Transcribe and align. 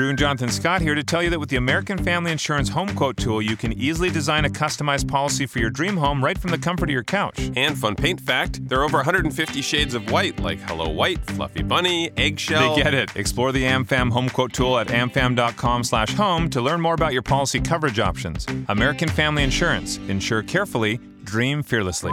Drew 0.00 0.08
and 0.08 0.18
Jonathan 0.18 0.48
Scott 0.48 0.80
here 0.80 0.94
to 0.94 1.04
tell 1.04 1.22
you 1.22 1.28
that 1.28 1.38
with 1.38 1.50
the 1.50 1.56
American 1.56 2.02
Family 2.02 2.32
Insurance 2.32 2.70
Home 2.70 2.88
Quote 2.94 3.18
tool, 3.18 3.42
you 3.42 3.54
can 3.54 3.74
easily 3.74 4.08
design 4.08 4.46
a 4.46 4.48
customized 4.48 5.06
policy 5.06 5.44
for 5.44 5.58
your 5.58 5.68
dream 5.68 5.94
home 5.94 6.24
right 6.24 6.38
from 6.38 6.52
the 6.52 6.56
comfort 6.56 6.88
of 6.88 6.94
your 6.94 7.04
couch. 7.04 7.50
And 7.54 7.76
fun 7.76 7.96
paint 7.96 8.18
fact 8.18 8.66
there 8.66 8.80
are 8.80 8.84
over 8.84 8.96
150 8.96 9.60
shades 9.60 9.92
of 9.92 10.10
white, 10.10 10.40
like 10.40 10.58
Hello 10.60 10.88
White, 10.88 11.22
Fluffy 11.26 11.62
Bunny, 11.62 12.10
Eggshell. 12.16 12.76
They 12.76 12.82
get 12.82 12.94
it. 12.94 13.14
Explore 13.14 13.52
the 13.52 13.64
AmFam 13.64 14.10
Home 14.10 14.30
Quote 14.30 14.54
tool 14.54 14.78
at 14.78 14.86
amfam.com 14.86 15.84
slash 15.84 16.14
home 16.14 16.48
to 16.48 16.62
learn 16.62 16.80
more 16.80 16.94
about 16.94 17.12
your 17.12 17.20
policy 17.20 17.60
coverage 17.60 17.98
options. 17.98 18.46
American 18.68 19.10
Family 19.10 19.42
Insurance. 19.42 19.98
Insure 20.08 20.42
carefully, 20.42 20.98
dream 21.24 21.62
fearlessly. 21.62 22.12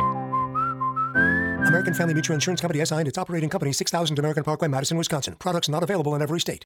American 1.67 1.93
Family 1.93 2.13
Mutual 2.13 2.33
Insurance 2.33 2.59
Company 2.59 2.83
SI 2.83 2.95
and 2.95 3.07
its 3.07 3.17
operating 3.17 3.49
company 3.49 3.71
6000 3.71 4.19
American 4.19 4.43
Parkway, 4.43 4.67
Madison, 4.67 4.97
Wisconsin. 4.97 5.35
Products 5.39 5.69
not 5.69 5.83
available 5.83 6.13
in 6.15 6.21
every 6.21 6.41
state. 6.41 6.65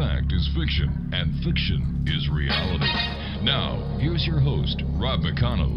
fact 0.00 0.32
is 0.32 0.48
fiction 0.56 1.10
and 1.12 1.44
fiction 1.44 2.02
is 2.06 2.26
reality. 2.30 2.90
Now, 3.42 3.98
here's 4.00 4.26
your 4.26 4.40
host, 4.40 4.82
Rob 4.94 5.20
McConnell. 5.20 5.76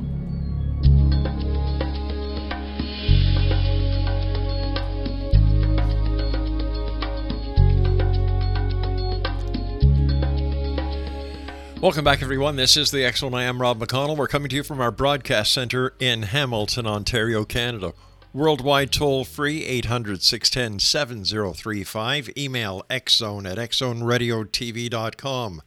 Welcome 11.81 12.05
back, 12.05 12.23
everyone. 12.23 12.55
This 12.55 12.77
is 12.77 12.91
the 12.91 13.03
Excellent. 13.03 13.35
I 13.35 13.43
am 13.43 13.61
Rob 13.61 13.79
McConnell. 13.79 14.15
We're 14.15 14.29
coming 14.29 14.47
to 14.47 14.55
you 14.55 14.63
from 14.63 14.79
our 14.79 14.91
broadcast 14.91 15.51
center 15.51 15.95
in 15.99 16.23
Hamilton, 16.23 16.87
Ontario, 16.87 17.43
Canada. 17.43 17.91
Worldwide 18.35 18.91
toll 18.91 19.25
free 19.25 19.63
800 19.63 20.23
610 20.23 20.79
7035. 20.79 22.31
Email 22.35 22.83
xzone 22.89 23.47
at 23.47 23.59
xzoneradiotv.com. 23.59 25.61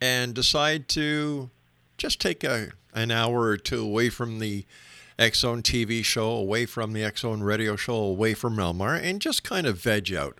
and 0.00 0.34
decide 0.34 0.88
to 0.88 1.50
just 1.98 2.20
take 2.20 2.42
a, 2.44 2.72
an 2.94 3.10
hour 3.10 3.42
or 3.42 3.56
two 3.56 3.82
away 3.82 4.08
from 4.08 4.38
the 4.38 4.64
Zone 5.34 5.62
TV 5.62 6.02
show, 6.04 6.30
away 6.30 6.64
from 6.66 6.92
the 6.92 7.10
Zone 7.16 7.42
radio 7.42 7.76
show, 7.76 7.94
away 7.94 8.34
from 8.34 8.56
Melmar, 8.56 9.00
and 9.02 9.20
just 9.20 9.44
kind 9.44 9.66
of 9.66 9.78
veg 9.78 10.12
out. 10.14 10.38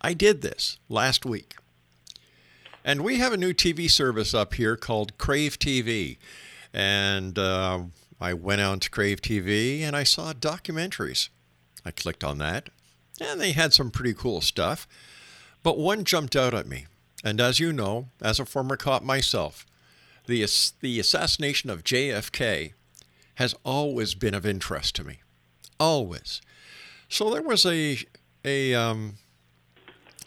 I 0.00 0.12
did 0.12 0.42
this 0.42 0.78
last 0.88 1.24
week. 1.24 1.56
And 2.84 3.02
we 3.02 3.18
have 3.18 3.32
a 3.32 3.38
new 3.38 3.52
TV 3.52 3.90
service 3.90 4.34
up 4.34 4.54
here 4.54 4.76
called 4.76 5.18
Crave 5.18 5.58
TV. 5.58 6.18
And 6.72 7.38
uh, 7.38 7.84
I 8.20 8.34
went 8.34 8.60
on 8.60 8.78
to 8.80 8.90
Crave 8.90 9.20
TV 9.20 9.80
and 9.80 9.96
I 9.96 10.04
saw 10.04 10.32
documentaries. 10.32 11.30
I 11.84 11.90
clicked 11.90 12.24
on 12.24 12.38
that, 12.38 12.68
and 13.20 13.40
they 13.40 13.52
had 13.52 13.72
some 13.72 13.92
pretty 13.92 14.12
cool 14.12 14.40
stuff. 14.40 14.88
But 15.62 15.78
one 15.78 16.04
jumped 16.04 16.34
out 16.36 16.52
at 16.52 16.66
me. 16.66 16.86
And 17.26 17.40
as 17.40 17.58
you 17.58 17.72
know, 17.72 18.06
as 18.22 18.38
a 18.38 18.44
former 18.44 18.76
cop 18.76 19.02
myself, 19.02 19.66
the, 20.26 20.46
the 20.80 21.00
assassination 21.00 21.70
of 21.70 21.82
JFK 21.82 22.74
has 23.34 23.52
always 23.64 24.14
been 24.14 24.32
of 24.32 24.46
interest 24.46 24.94
to 24.94 25.02
me. 25.02 25.18
Always. 25.80 26.40
So 27.08 27.30
there 27.30 27.42
was 27.42 27.66
a, 27.66 27.98
a, 28.44 28.74
um, 28.74 29.14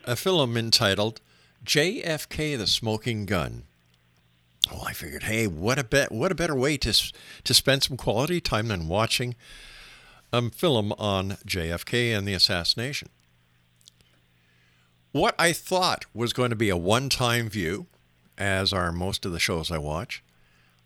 a 0.04 0.18
film 0.18 0.58
entitled 0.58 1.22
JFK 1.66 2.58
the 2.58 2.68
Smoking 2.68 3.26
Gun. 3.26 3.64
Well, 4.70 4.84
I 4.86 4.92
figured, 4.92 5.24
hey, 5.24 5.48
what 5.48 5.80
a 5.80 5.86
bet, 5.86 6.12
what 6.12 6.34
a 6.34 6.36
better 6.36 6.54
way 6.54 6.76
to 6.80 7.14
to 7.46 7.54
spend 7.54 7.84
some 7.84 7.96
quality 7.96 8.42
time 8.42 8.68
than 8.68 8.90
watching 8.90 9.36
a 10.34 10.50
film 10.52 10.92
on 11.00 11.38
JFK 11.48 12.16
and 12.16 12.28
the 12.28 12.34
assassination. 12.34 13.08
What 15.12 15.34
I 15.40 15.54
thought 15.54 16.06
was 16.14 16.34
going 16.34 16.52
to 16.52 16.56
be 16.56 16.70
a 16.70 16.78
one-time 16.78 17.50
view, 17.50 17.88
as 18.38 18.72
are 18.72 18.92
most 18.92 19.26
of 19.26 19.32
the 19.32 19.40
shows 19.40 19.72
I 19.72 19.80
watch, 19.80 20.24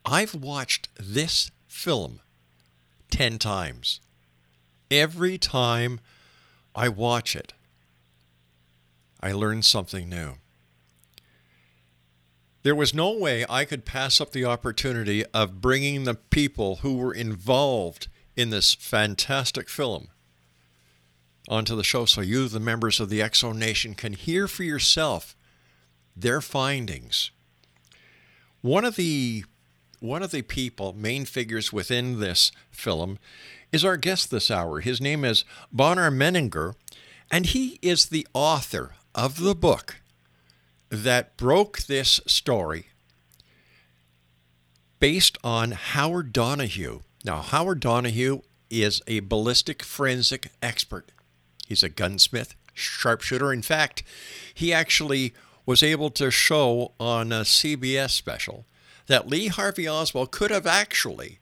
I've 0.05 0.33
watched 0.33 0.87
this 0.97 1.51
film 1.67 2.21
10 3.11 3.37
times. 3.37 3.99
Every 4.89 5.37
time 5.37 5.99
I 6.73 6.87
watch 6.87 7.35
it, 7.35 7.53
I 9.19 9.33
learn 9.33 9.61
something 9.61 10.07
new. 10.07 10.35
There 12.63 12.75
was 12.75 12.93
no 12.93 13.11
way 13.11 13.45
I 13.49 13.65
could 13.65 13.83
pass 13.83 14.21
up 14.21 14.31
the 14.31 14.45
opportunity 14.45 15.25
of 15.33 15.59
bringing 15.59 16.05
the 16.05 16.15
people 16.15 16.77
who 16.77 16.95
were 16.95 17.13
involved 17.13 18.07
in 18.37 18.51
this 18.51 18.73
fantastic 18.73 19.67
film 19.67 20.07
onto 21.48 21.75
the 21.75 21.84
show 21.84 22.06
so 22.06 22.22
you, 22.22 22.48
the 22.48 22.60
members 22.60 23.00
of 23.00 23.10
the 23.10 23.19
Exo 23.19 23.56
Nation, 23.56 23.94
can 23.95 24.13
hear 24.13 24.48
for 24.48 24.63
yourself 24.63 25.36
their 26.16 26.42
findings. 26.42 27.31
One 28.62 28.86
of 28.86 28.95
the 28.95 29.45
one 30.00 30.22
of 30.22 30.31
the 30.31 30.42
people, 30.42 30.94
main 30.94 31.24
figures 31.24 31.72
within 31.72 32.19
this 32.19 32.51
film, 32.69 33.19
is 33.72 33.86
our 33.86 33.95
guest 33.95 34.31
this 34.31 34.51
hour. 34.51 34.81
His 34.81 35.00
name 35.00 35.24
is 35.24 35.45
Bonar 35.72 36.12
Menninger, 36.12 36.75
and 37.31 37.45
he 37.45 37.80
is 37.81 38.07
the 38.07 38.28
author 38.34 38.95
of 39.16 39.40
the 39.40 39.56
book 39.56 40.01
that 40.90 41.38
broke 41.38 41.84
this 41.84 42.19
story 42.28 42.88
based 45.00 45.38
on 45.44 45.72
Howard 45.72 46.34
Donahue. 46.34 47.00
Now, 47.24 47.42
Howard 47.42 47.80
Donahue 47.80 48.42
is 48.69 49.01
a 49.07 49.22
ballistic 49.22 49.84
forensic 49.84 50.51
expert. 50.62 51.12
He's 51.73 51.81
a 51.81 51.89
gunsmith, 51.89 52.53
sharpshooter. 52.75 53.51
In 53.51 53.63
fact, 53.63 54.03
he 54.53 54.71
actually 54.71 55.33
was 55.65 55.81
able 55.81 56.11
to 56.11 56.29
show 56.29 56.91
on 56.99 57.31
a 57.31 57.41
CBS 57.41 58.11
special 58.11 58.67
that 59.07 59.27
Lee 59.27 59.47
Harvey 59.47 59.87
Oswald 59.87 60.29
could 60.29 60.51
have 60.51 60.67
actually 60.67 61.39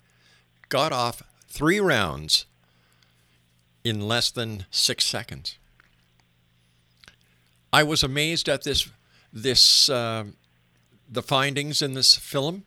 got 0.69 0.93
off 0.93 1.21
three 1.49 1.81
rounds 1.81 2.45
in 3.83 4.07
less 4.07 4.31
than 4.31 4.67
six 4.71 5.05
seconds. 5.05 5.57
I 7.73 7.83
was 7.83 8.01
amazed 8.01 8.47
at 8.47 8.63
this 8.63 8.87
this 9.33 9.89
uh, 9.89 10.23
the 11.09 11.21
findings 11.21 11.81
in 11.81 11.93
this 11.93 12.15
film, 12.15 12.63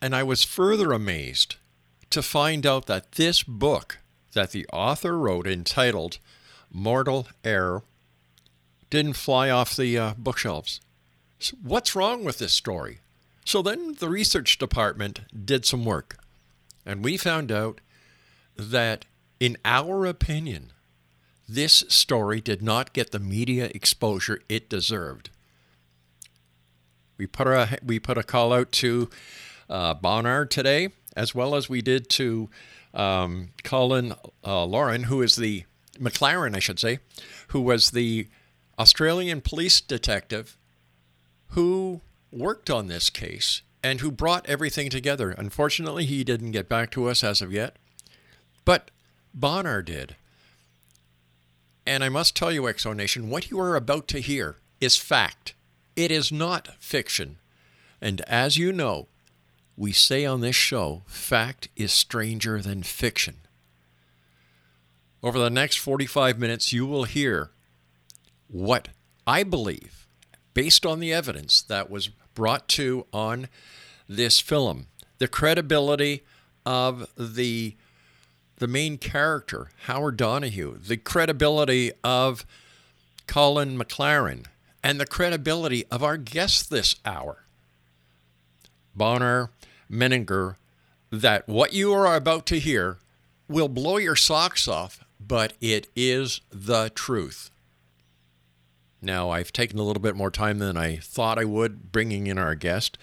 and 0.00 0.14
I 0.14 0.22
was 0.22 0.44
further 0.44 0.92
amazed 0.92 1.56
to 2.10 2.22
find 2.22 2.64
out 2.64 2.86
that 2.86 3.10
this 3.12 3.42
book 3.42 3.98
that 4.32 4.50
the 4.52 4.66
author 4.72 5.18
wrote, 5.18 5.46
entitled 5.46 6.18
"Mortal 6.70 7.28
Error," 7.44 7.82
didn't 8.90 9.14
fly 9.14 9.50
off 9.50 9.76
the 9.76 9.98
uh, 9.98 10.14
bookshelves. 10.18 10.80
So 11.38 11.56
what's 11.62 11.94
wrong 11.94 12.24
with 12.24 12.38
this 12.38 12.52
story? 12.52 12.98
So 13.44 13.62
then 13.62 13.94
the 13.98 14.08
research 14.08 14.58
department 14.58 15.20
did 15.44 15.64
some 15.64 15.84
work, 15.84 16.16
and 16.86 17.02
we 17.02 17.16
found 17.16 17.50
out 17.50 17.80
that, 18.56 19.04
in 19.40 19.56
our 19.64 20.06
opinion, 20.06 20.72
this 21.48 21.84
story 21.88 22.40
did 22.40 22.62
not 22.62 22.92
get 22.92 23.10
the 23.10 23.18
media 23.18 23.70
exposure 23.74 24.40
it 24.48 24.68
deserved. 24.70 25.30
We 27.18 27.26
put 27.26 27.46
a 27.46 27.78
we 27.84 27.98
put 27.98 28.18
a 28.18 28.22
call 28.22 28.52
out 28.52 28.72
to 28.72 29.10
uh, 29.68 29.94
Bonar 29.94 30.46
today, 30.46 30.88
as 31.16 31.34
well 31.34 31.54
as 31.54 31.68
we 31.68 31.82
did 31.82 32.08
to 32.10 32.48
um, 32.94 33.50
Colin 33.64 34.14
uh, 34.44 34.64
Lauren, 34.64 35.04
who 35.04 35.22
is 35.22 35.36
the 35.36 35.64
McLaren, 35.98 36.56
I 36.56 36.58
should 36.58 36.78
say, 36.78 36.98
who 37.48 37.60
was 37.60 37.90
the 37.90 38.28
Australian 38.78 39.40
police 39.40 39.80
detective 39.80 40.56
who 41.48 42.00
worked 42.30 42.70
on 42.70 42.86
this 42.86 43.10
case 43.10 43.62
and 43.82 44.00
who 44.00 44.10
brought 44.10 44.46
everything 44.46 44.88
together. 44.88 45.30
Unfortunately, 45.30 46.06
he 46.06 46.24
didn't 46.24 46.52
get 46.52 46.68
back 46.68 46.90
to 46.92 47.08
us 47.08 47.22
as 47.22 47.42
of 47.42 47.52
yet, 47.52 47.76
but 48.64 48.90
Bonar 49.34 49.82
did. 49.82 50.16
And 51.86 52.04
I 52.04 52.08
must 52.08 52.36
tell 52.36 52.52
you, 52.52 52.68
X 52.68 52.82
Zone 52.84 52.96
Nation, 52.96 53.28
what 53.28 53.50
you 53.50 53.58
are 53.60 53.76
about 53.76 54.08
to 54.08 54.20
hear 54.20 54.56
is 54.80 54.96
fact. 54.96 55.54
It 55.96 56.10
is 56.10 56.32
not 56.32 56.68
fiction. 56.78 57.38
And 58.00 58.20
as 58.22 58.56
you 58.56 58.72
know, 58.72 59.08
we 59.76 59.92
say 59.92 60.24
on 60.24 60.40
this 60.40 60.56
show, 60.56 61.02
fact 61.06 61.68
is 61.76 61.92
stranger 61.92 62.60
than 62.60 62.82
fiction. 62.82 63.36
Over 65.22 65.38
the 65.38 65.50
next 65.50 65.76
45 65.76 66.38
minutes, 66.38 66.72
you 66.72 66.84
will 66.86 67.04
hear 67.04 67.50
what 68.48 68.88
I 69.26 69.44
believe, 69.44 70.06
based 70.52 70.84
on 70.84 71.00
the 71.00 71.12
evidence 71.12 71.62
that 71.62 71.90
was 71.90 72.08
brought 72.34 72.68
to 72.68 73.06
on 73.12 73.48
this 74.08 74.40
film, 74.40 74.88
the 75.18 75.28
credibility 75.28 76.22
of 76.66 77.08
the 77.16 77.76
the 78.58 78.68
main 78.68 78.96
character, 78.96 79.70
Howard 79.86 80.16
Donahue, 80.16 80.78
the 80.78 80.96
credibility 80.96 81.90
of 82.04 82.46
Colin 83.26 83.76
McLaren, 83.76 84.46
and 84.84 85.00
the 85.00 85.06
credibility 85.06 85.84
of 85.86 86.04
our 86.04 86.16
guest 86.16 86.70
this 86.70 86.94
hour, 87.04 87.44
Bonar 88.94 89.50
Menninger, 89.92 90.56
that 91.10 91.46
what 91.46 91.72
you 91.74 91.92
are 91.92 92.16
about 92.16 92.46
to 92.46 92.58
hear 92.58 92.98
will 93.46 93.68
blow 93.68 93.98
your 93.98 94.16
socks 94.16 94.66
off, 94.66 95.04
but 95.20 95.52
it 95.60 95.88
is 95.94 96.40
the 96.50 96.90
truth. 96.94 97.50
Now, 99.02 99.30
I've 99.30 99.52
taken 99.52 99.78
a 99.78 99.82
little 99.82 100.02
bit 100.02 100.16
more 100.16 100.30
time 100.30 100.58
than 100.58 100.76
I 100.76 100.96
thought 100.96 101.38
I 101.38 101.44
would 101.44 101.92
bringing 101.92 102.28
in 102.28 102.38
our 102.38 102.54
guest, 102.54 102.96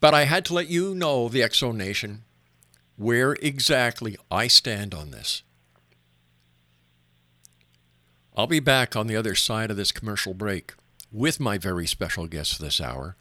but 0.00 0.14
I 0.14 0.24
had 0.24 0.44
to 0.46 0.54
let 0.54 0.68
you 0.68 0.94
know, 0.94 1.28
the 1.28 1.48
Zone 1.52 1.76
Nation, 1.76 2.24
where 2.96 3.34
exactly 3.34 4.16
I 4.30 4.48
stand 4.48 4.94
on 4.94 5.10
this. 5.10 5.42
I'll 8.36 8.46
be 8.46 8.60
back 8.60 8.96
on 8.96 9.06
the 9.06 9.16
other 9.16 9.34
side 9.34 9.70
of 9.70 9.76
this 9.76 9.92
commercial 9.92 10.32
break 10.32 10.72
with 11.12 11.38
my 11.38 11.58
very 11.58 11.86
special 11.86 12.26
guest 12.26 12.58
this 12.58 12.80
hour, 12.80 13.16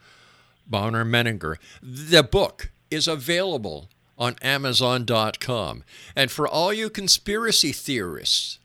Bonar 0.69 1.03
Menninger. 1.03 1.55
The 1.81 2.23
book 2.23 2.71
is 2.91 3.07
available 3.07 3.89
on 4.17 4.35
Amazon.com. 4.41 5.83
And 6.15 6.29
for 6.29 6.47
all 6.47 6.73
you 6.73 6.89
conspiracy 6.89 7.71
theorists, 7.71 8.59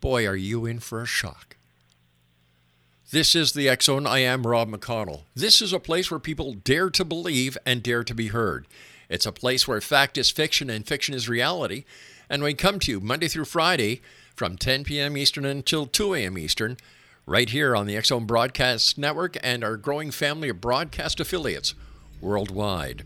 boy, 0.00 0.26
are 0.26 0.36
you 0.36 0.66
in 0.66 0.78
for 0.78 1.02
a 1.02 1.06
shock. 1.06 1.56
This 3.10 3.34
is 3.34 3.52
the 3.52 3.76
Zone. 3.82 4.06
I 4.06 4.20
am 4.20 4.46
Rob 4.46 4.70
McConnell. 4.70 5.24
This 5.34 5.60
is 5.60 5.74
a 5.74 5.78
place 5.78 6.10
where 6.10 6.20
people 6.20 6.54
dare 6.54 6.88
to 6.90 7.04
believe 7.04 7.58
and 7.66 7.82
dare 7.82 8.04
to 8.04 8.14
be 8.14 8.28
heard. 8.28 8.66
It's 9.10 9.26
a 9.26 9.32
place 9.32 9.68
where 9.68 9.80
fact 9.82 10.16
is 10.16 10.30
fiction 10.30 10.70
and 10.70 10.86
fiction 10.86 11.14
is 11.14 11.28
reality. 11.28 11.84
And 12.30 12.42
we 12.42 12.54
come 12.54 12.78
to 12.78 12.90
you 12.90 13.00
Monday 13.00 13.28
through 13.28 13.44
Friday 13.44 14.00
from 14.34 14.56
10 14.56 14.84
p.m. 14.84 15.18
Eastern 15.18 15.44
until 15.44 15.84
2 15.84 16.14
a.m. 16.14 16.38
Eastern, 16.38 16.78
right 17.26 17.48
here 17.48 17.76
on 17.76 17.86
the 17.86 18.00
Zone 18.00 18.26
Broadcast 18.26 18.98
Network 18.98 19.36
and 19.42 19.62
our 19.62 19.76
growing 19.76 20.10
family 20.10 20.48
of 20.48 20.60
broadcast 20.60 21.20
affiliates 21.20 21.74
worldwide. 22.20 23.04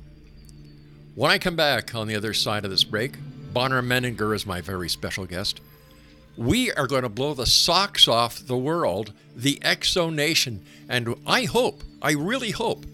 When 1.15 1.31
I 1.31 1.39
come 1.39 1.57
back 1.57 1.95
on 1.95 2.09
the 2.09 2.17
other 2.17 2.33
side 2.33 2.65
of 2.65 2.71
this 2.71 2.85
break, 2.85 3.17
Bonar 3.53 3.83
Menninger 3.83 4.35
is 4.35 4.47
my 4.47 4.61
very 4.61 4.89
special 4.89 5.27
guest. 5.27 5.61
We 6.37 6.73
are 6.73 6.87
going 6.87 7.03
to 7.03 7.09
blow 7.09 7.35
the 7.35 7.47
socks 7.47 8.07
off 8.07 8.47
the 8.47 8.57
world, 8.57 9.13
the 9.35 9.61
Zone 9.83 10.17
Nation, 10.17 10.65
and 10.89 11.15
I 11.27 11.45
hope, 11.45 11.83
I 12.03 12.13
really 12.13 12.51
hope, 12.51 12.85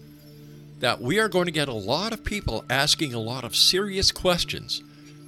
that 0.79 1.01
we 1.01 1.19
are 1.19 1.29
going 1.29 1.45
to 1.45 1.51
get 1.51 1.67
a 1.67 1.73
lot 1.73 2.13
of 2.13 2.23
people 2.23 2.63
asking 2.69 3.13
a 3.13 3.19
lot 3.19 3.43
of 3.43 3.55
serious 3.55 4.11
questions 4.11 4.81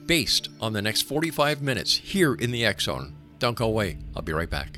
based 0.06 0.50
on 0.62 0.74
the 0.74 0.82
next 0.82 1.04
45 1.04 1.62
minutes 1.62 1.98
here 1.98 2.34
in 2.34 2.52
the 2.52 2.74
Zone. 2.80 3.14
Don't 3.40 3.58
go 3.58 3.66
away. 3.66 3.98
I'll 4.16 4.22
be 4.22 4.34
right 4.34 4.50
back. 4.50 4.78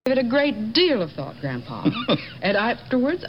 Give 0.06 0.16
it 0.16 0.18
a 0.18 0.26
great 0.26 0.72
deal 0.72 1.02
of 1.02 1.12
thought, 1.12 1.38
Grandpa. 1.42 1.90
and 2.40 2.56
afterwards, 2.56 3.22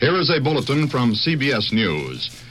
Here 0.00 0.16
is 0.16 0.30
a 0.30 0.40
bulletin 0.40 0.88
from 0.88 1.12
CBS 1.12 1.70
News. 1.72 2.45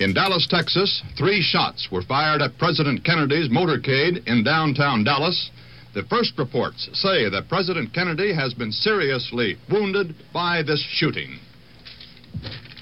In 0.00 0.14
Dallas, 0.14 0.46
Texas, 0.46 1.02
three 1.18 1.42
shots 1.42 1.88
were 1.92 2.00
fired 2.00 2.40
at 2.40 2.56
President 2.56 3.04
Kennedy's 3.04 3.50
motorcade 3.50 4.26
in 4.26 4.42
downtown 4.42 5.04
Dallas. 5.04 5.50
The 5.92 6.04
first 6.04 6.38
reports 6.38 6.88
say 6.94 7.28
that 7.28 7.50
President 7.50 7.92
Kennedy 7.92 8.32
has 8.32 8.54
been 8.54 8.72
seriously 8.72 9.58
wounded 9.70 10.14
by 10.32 10.62
this 10.62 10.80
shooting. 10.80 11.38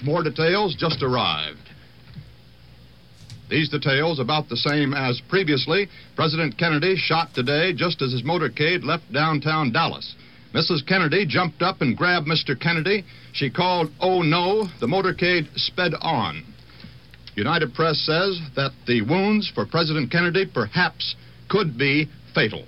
More 0.05 0.23
details 0.23 0.77
just 0.77 1.03
arrived. 1.03 1.59
These 3.51 3.71
details 3.71 4.21
about 4.21 4.49
the 4.49 4.57
same 4.57 4.95
as 4.95 5.21
previously. 5.29 5.89
President 6.15 6.57
Kennedy 6.57 6.95
shot 6.95 7.35
today 7.35 7.73
just 7.73 8.01
as 8.01 8.13
his 8.13 8.23
motorcade 8.23 8.85
left 8.85 9.13
downtown 9.13 9.73
Dallas. 9.73 10.15
Mrs. 10.55 10.87
Kennedy 10.87 11.27
jumped 11.27 11.63
up 11.63 11.81
and 11.81 11.97
grabbed 11.97 12.29
Mr. 12.29 12.59
Kennedy. 12.59 13.05
She 13.33 13.51
called, 13.51 13.91
Oh 13.99 14.23
no, 14.23 14.69
the 14.79 14.87
motorcade 14.87 15.49
sped 15.59 15.95
on. 16.01 16.45
United 17.39 17.73
Press 17.73 17.97
says 18.05 18.41
that 18.57 18.73
the 18.89 19.01
wounds 19.03 19.49
for 19.55 19.65
President 19.65 20.11
Kennedy 20.11 20.45
perhaps 20.45 21.15
could 21.49 21.79
be 21.79 22.09
fatal. 22.35 22.65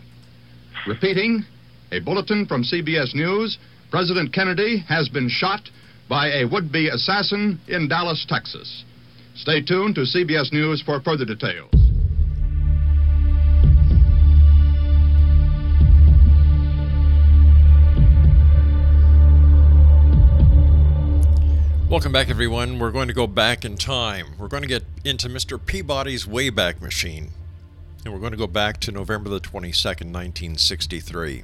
Repeating, 0.87 1.45
a 1.91 1.99
bulletin 1.99 2.47
from 2.47 2.63
CBS 2.63 3.13
News 3.13 3.59
President 3.91 4.33
Kennedy 4.33 4.79
has 4.89 5.09
been 5.09 5.29
shot 5.29 5.61
by 6.09 6.29
a 6.29 6.45
would 6.45 6.71
be 6.71 6.89
assassin 6.89 7.59
in 7.67 7.89
Dallas, 7.89 8.25
Texas. 8.29 8.85
Stay 9.35 9.61
tuned 9.61 9.97
to 9.97 10.03
CBS 10.03 10.53
News 10.53 10.81
for 10.83 11.01
further 11.01 11.25
details. 11.25 11.80
Welcome 21.91 22.13
back, 22.13 22.31
everyone. 22.31 22.79
We're 22.79 22.93
going 22.93 23.09
to 23.09 23.13
go 23.13 23.27
back 23.27 23.65
in 23.65 23.77
time. 23.77 24.37
We're 24.39 24.47
going 24.47 24.63
to 24.63 24.69
get 24.69 24.85
into 25.05 25.29
Mr. 25.29 25.59
Peabody's 25.59 26.25
Wayback 26.25 26.81
Machine. 26.81 27.31
And 28.05 28.15
we're 28.15 28.21
going 28.21 28.31
to 28.31 28.39
go 28.39 28.47
back 28.47 28.79
to 28.83 28.93
November 28.93 29.29
the 29.29 29.41
22nd, 29.41 30.13
1963. 30.13 31.43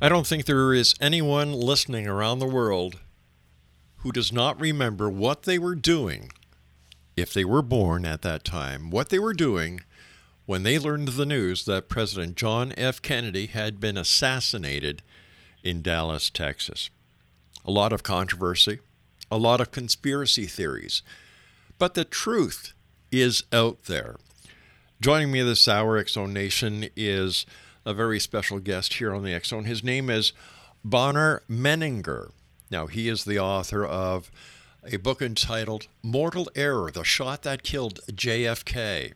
I 0.00 0.08
don't 0.08 0.26
think 0.26 0.46
there 0.46 0.72
is 0.72 0.94
anyone 0.98 1.52
listening 1.52 2.08
around 2.08 2.38
the 2.38 2.46
world 2.46 3.00
who 3.98 4.12
does 4.12 4.32
not 4.32 4.58
remember 4.58 5.10
what 5.10 5.42
they 5.42 5.58
were 5.58 5.74
doing, 5.74 6.32
if 7.18 7.34
they 7.34 7.44
were 7.44 7.60
born 7.60 8.06
at 8.06 8.22
that 8.22 8.44
time, 8.44 8.90
what 8.90 9.10
they 9.10 9.18
were 9.18 9.34
doing 9.34 9.82
when 10.46 10.62
they 10.62 10.78
learned 10.78 11.08
the 11.08 11.26
news 11.26 11.66
that 11.66 11.90
President 11.90 12.36
John 12.36 12.72
F. 12.78 13.02
Kennedy 13.02 13.44
had 13.48 13.78
been 13.78 13.98
assassinated 13.98 15.02
in 15.62 15.82
Dallas, 15.82 16.30
Texas. 16.30 16.88
A 17.64 17.70
lot 17.70 17.92
of 17.92 18.02
controversy, 18.02 18.80
a 19.30 19.38
lot 19.38 19.60
of 19.60 19.70
conspiracy 19.70 20.46
theories, 20.46 21.02
but 21.78 21.94
the 21.94 22.04
truth 22.04 22.72
is 23.10 23.44
out 23.52 23.84
there. 23.84 24.16
Joining 25.00 25.30
me 25.30 25.42
this 25.42 25.68
hour, 25.68 26.04
Zone 26.06 26.32
Nation, 26.32 26.86
is 26.96 27.46
a 27.84 27.92
very 27.94 28.20
special 28.20 28.58
guest 28.58 28.94
here 28.94 29.12
on 29.12 29.24
the 29.24 29.34
X 29.34 29.48
Zone. 29.48 29.64
His 29.64 29.82
name 29.82 30.08
is 30.08 30.32
Bonar 30.84 31.42
Menninger. 31.50 32.30
Now, 32.70 32.86
he 32.86 33.08
is 33.08 33.24
the 33.24 33.38
author 33.38 33.84
of 33.84 34.30
a 34.84 34.96
book 34.96 35.20
entitled 35.22 35.86
Mortal 36.02 36.48
Error 36.54 36.90
The 36.90 37.04
Shot 37.04 37.42
That 37.42 37.62
Killed 37.62 38.00
JFK. 38.10 39.12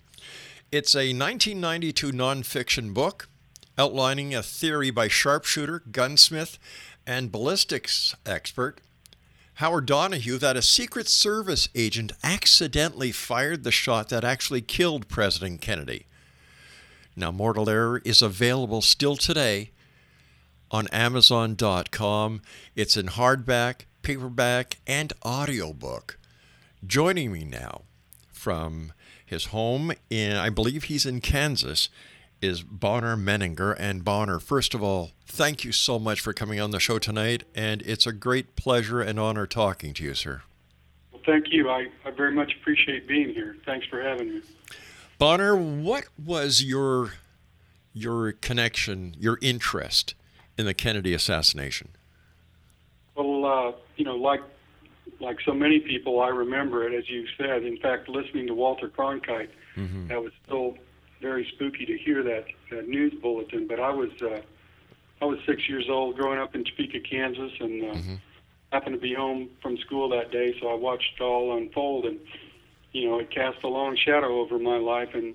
It's 0.71 0.95
a 0.95 1.15
1992 1.15 2.13
nonfiction 2.13 2.93
book 2.93 3.29
outlining 3.79 4.35
a 4.35 4.43
theory 4.43 4.91
by 4.91 5.09
sharpshooter, 5.09 5.83
gunsmith, 5.91 6.59
and 7.07 7.31
ballistics 7.33 8.15
expert 8.25 8.81
Howard 9.57 9.87
Donahue 9.87 10.37
that 10.37 10.59
a 10.59 10.61
Secret 10.61 11.09
Service 11.09 11.71
agent 11.75 12.13
accidentally 12.23 13.11
fired 13.11 13.65
the 13.65 13.73
shot 13.73 14.11
that 14.11 14.23
actually 14.23 14.61
killed 14.61 15.09
President 15.09 15.63
Kennedy. 15.63 16.05
Now, 17.17 17.31
Mortal 17.31 17.71
Error 17.71 18.03
is 18.05 18.21
available 18.21 18.83
still 18.83 19.17
today 19.17 19.71
on 20.71 20.89
Amazon.com. 20.89 22.43
It's 22.75 22.99
in 22.99 23.07
hardback, 23.07 23.87
paperback, 24.03 24.77
and 24.87 25.15
audiobook. 25.25 26.19
Joining 26.87 27.33
me 27.33 27.45
now 27.45 27.83
from 28.31 28.93
his 29.25 29.47
home 29.47 29.91
in, 30.11 30.37
I 30.37 30.51
believe 30.51 30.85
he's 30.85 31.07
in 31.07 31.23
Kansas, 31.23 31.89
is 32.41 32.63
Bonar 32.63 33.17
Menninger. 33.17 33.75
And 33.79 34.05
Bonar, 34.05 34.41
first 34.41 34.75
of 34.75 34.83
all, 34.83 35.11
thank 35.27 35.65
you 35.65 35.73
so 35.73 35.99
much 35.99 36.21
for 36.21 36.33
coming 36.33 36.61
on 36.61 36.71
the 36.71 36.81
show 36.81 36.99
tonight. 36.99 37.45
And 37.55 37.83
it's 37.83 38.07
a 38.07 38.13
great 38.13 38.57
pleasure 38.57 39.01
and 39.01 39.19
honor 39.19 39.47
talking 39.47 39.95
to 39.95 40.05
you, 40.05 40.15
sir. 40.15 40.43
Well, 41.13 41.23
thank 41.25 41.53
you. 41.53 41.69
I, 41.71 41.89
I 42.05 42.11
very 42.11 42.33
much 42.33 42.55
appreciate 42.61 43.07
being 43.07 43.31
here. 43.31 43.57
Thanks 43.65 43.87
for 43.87 44.03
having 44.03 44.35
me. 44.35 44.43
Bonar, 45.19 45.57
what 45.57 46.05
was 46.23 46.63
your 46.63 47.13
your 47.95 48.33
connection, 48.33 49.15
your 49.19 49.39
interest 49.41 50.15
in 50.59 50.67
the 50.67 50.75
Kennedy 50.75 51.15
assassination? 51.15 51.89
Well, 53.15 53.47
uh, 53.47 53.73
you 53.97 54.05
know, 54.05 54.17
like 54.17 54.43
like 55.21 55.39
so 55.45 55.55
many 55.55 55.81
people, 55.81 56.21
I 56.21 56.29
remember 56.29 56.87
it, 56.87 56.95
as 56.95 57.09
you 57.09 57.27
said. 57.39 57.65
In 57.65 57.79
fact, 57.79 58.09
listening 58.09 58.47
to 58.49 58.55
Walter 58.55 58.89
Cronkite, 58.89 59.49
mm-hmm. 59.75 60.09
that 60.09 60.23
was 60.23 60.33
still 60.45 60.77
very 61.21 61.49
spooky 61.55 61.87
to 61.87 61.97
hear 61.99 62.23
that, 62.23 62.45
that 62.71 62.89
news 62.89 63.15
bulletin. 63.21 63.67
But 63.67 63.81
I 63.81 63.91
was 63.91 64.11
uh, 64.23 64.41
I 65.21 65.25
was 65.25 65.39
six 65.47 65.69
years 65.69 65.87
old, 65.89 66.17
growing 66.17 66.39
up 66.39 66.55
in 66.55 66.65
Topeka, 66.65 67.01
Kansas, 67.01 67.53
and 67.61 67.83
uh, 67.83 67.95
mm-hmm. 67.95 68.15
happened 68.73 68.97
to 68.97 69.01
be 69.01 69.15
home 69.15 69.49
from 69.63 69.79
school 69.79 70.09
that 70.11 70.31
day, 70.31 70.55
so 70.61 70.69
I 70.69 70.75
watched 70.75 71.15
it 71.19 71.23
all 71.23 71.57
unfold, 71.57 72.05
and 72.05 72.19
you 72.93 73.09
know, 73.09 73.19
it 73.19 73.31
cast 73.31 73.63
a 73.63 73.69
long 73.69 73.97
shadow 73.97 74.41
over 74.41 74.59
my 74.59 74.77
life. 74.77 75.11
And 75.15 75.35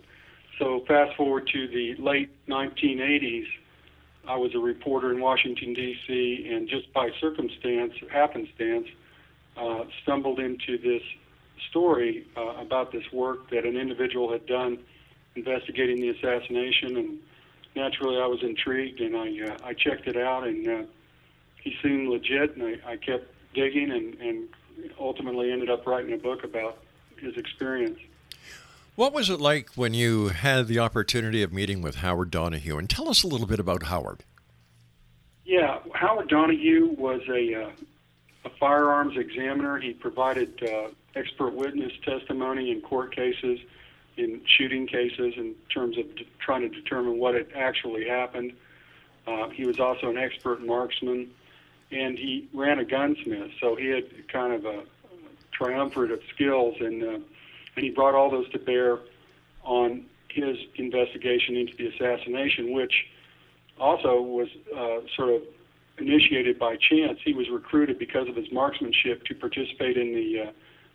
so, 0.59 0.83
fast 0.87 1.15
forward 1.15 1.47
to 1.53 1.67
the 1.67 1.95
late 2.01 2.29
1980s. 2.47 3.45
I 4.27 4.35
was 4.35 4.53
a 4.53 4.59
reporter 4.59 5.11
in 5.11 5.19
Washington 5.19 5.73
D.C. 5.73 6.47
and 6.51 6.69
just 6.69 6.93
by 6.93 7.09
circumstance, 7.19 7.93
happenstance, 8.11 8.87
uh, 9.57 9.83
stumbled 10.03 10.39
into 10.39 10.77
this 10.77 11.01
story 11.69 12.27
uh, 12.37 12.61
about 12.61 12.91
this 12.91 13.03
work 13.11 13.49
that 13.49 13.65
an 13.65 13.77
individual 13.77 14.31
had 14.31 14.45
done 14.45 14.77
investigating 15.35 16.01
the 16.01 16.09
assassination, 16.09 16.97
and 16.97 17.19
naturally 17.75 18.17
I 18.17 18.27
was 18.27 18.43
intrigued 18.43 18.99
and 18.99 19.15
I 19.15 19.53
uh, 19.53 19.57
I 19.63 19.73
checked 19.73 20.07
it 20.07 20.17
out, 20.17 20.45
and 20.45 20.67
uh, 20.67 20.83
he 21.61 21.75
seemed 21.81 22.09
legit, 22.09 22.55
and 22.55 22.63
I, 22.63 22.91
I 22.91 22.97
kept 22.97 23.33
digging, 23.53 23.91
and, 23.91 24.15
and 24.15 24.49
ultimately 24.99 25.51
ended 25.51 25.69
up 25.69 25.85
writing 25.85 26.13
a 26.13 26.17
book 26.17 26.43
about 26.43 26.77
his 27.17 27.37
experience. 27.37 27.99
What 28.95 29.13
was 29.13 29.29
it 29.29 29.39
like 29.39 29.69
when 29.75 29.93
you 29.93 30.29
had 30.29 30.67
the 30.67 30.79
opportunity 30.79 31.41
of 31.43 31.53
meeting 31.53 31.81
with 31.81 31.95
Howard 31.95 32.29
Donahue? 32.29 32.77
And 32.77 32.89
tell 32.89 33.09
us 33.09 33.23
a 33.23 33.27
little 33.27 33.47
bit 33.47 33.59
about 33.59 33.83
Howard. 33.83 34.23
Yeah, 35.45 35.79
Howard 35.93 36.29
Donahue 36.29 36.95
was 36.97 37.21
a, 37.29 37.63
uh, 37.63 37.71
a 38.45 38.49
firearms 38.59 39.17
examiner. 39.17 39.79
He 39.79 39.93
provided 39.93 40.61
uh, 40.63 40.89
expert 41.15 41.53
witness 41.53 41.93
testimony 42.03 42.71
in 42.71 42.81
court 42.81 43.15
cases, 43.15 43.59
in 44.21 44.41
shooting 44.45 44.87
cases, 44.87 45.33
in 45.37 45.55
terms 45.73 45.97
of 45.97 46.15
d- 46.15 46.27
trying 46.39 46.61
to 46.61 46.69
determine 46.69 47.17
what 47.17 47.33
had 47.33 47.47
actually 47.55 48.07
happened. 48.07 48.53
Uh, 49.27 49.49
he 49.49 49.65
was 49.65 49.79
also 49.79 50.09
an 50.09 50.17
expert 50.17 50.65
marksman, 50.65 51.29
and 51.91 52.17
he 52.17 52.47
ran 52.53 52.79
a 52.79 52.85
gunsmith, 52.85 53.51
so 53.59 53.75
he 53.75 53.87
had 53.87 54.05
kind 54.27 54.53
of 54.53 54.65
a 54.65 54.83
triumvirate 55.51 56.11
of 56.11 56.19
skills, 56.33 56.75
and 56.79 57.03
uh, 57.03 57.19
and 57.75 57.85
he 57.85 57.89
brought 57.89 58.15
all 58.15 58.29
those 58.29 58.49
to 58.51 58.59
bear 58.59 58.99
on 59.63 60.05
his 60.29 60.57
investigation 60.75 61.55
into 61.55 61.75
the 61.77 61.87
assassination, 61.87 62.73
which 62.73 62.93
also 63.79 64.21
was 64.21 64.47
uh, 64.75 64.99
sort 65.15 65.29
of 65.29 65.41
initiated 65.97 66.57
by 66.59 66.75
chance. 66.75 67.19
He 67.23 67.33
was 67.33 67.49
recruited 67.49 67.99
because 67.99 68.27
of 68.27 68.35
his 68.35 68.51
marksmanship 68.51 69.23
to 69.25 69.35
participate 69.35 69.97
in 69.97 70.13
the 70.13 70.41
uh, 70.41 70.51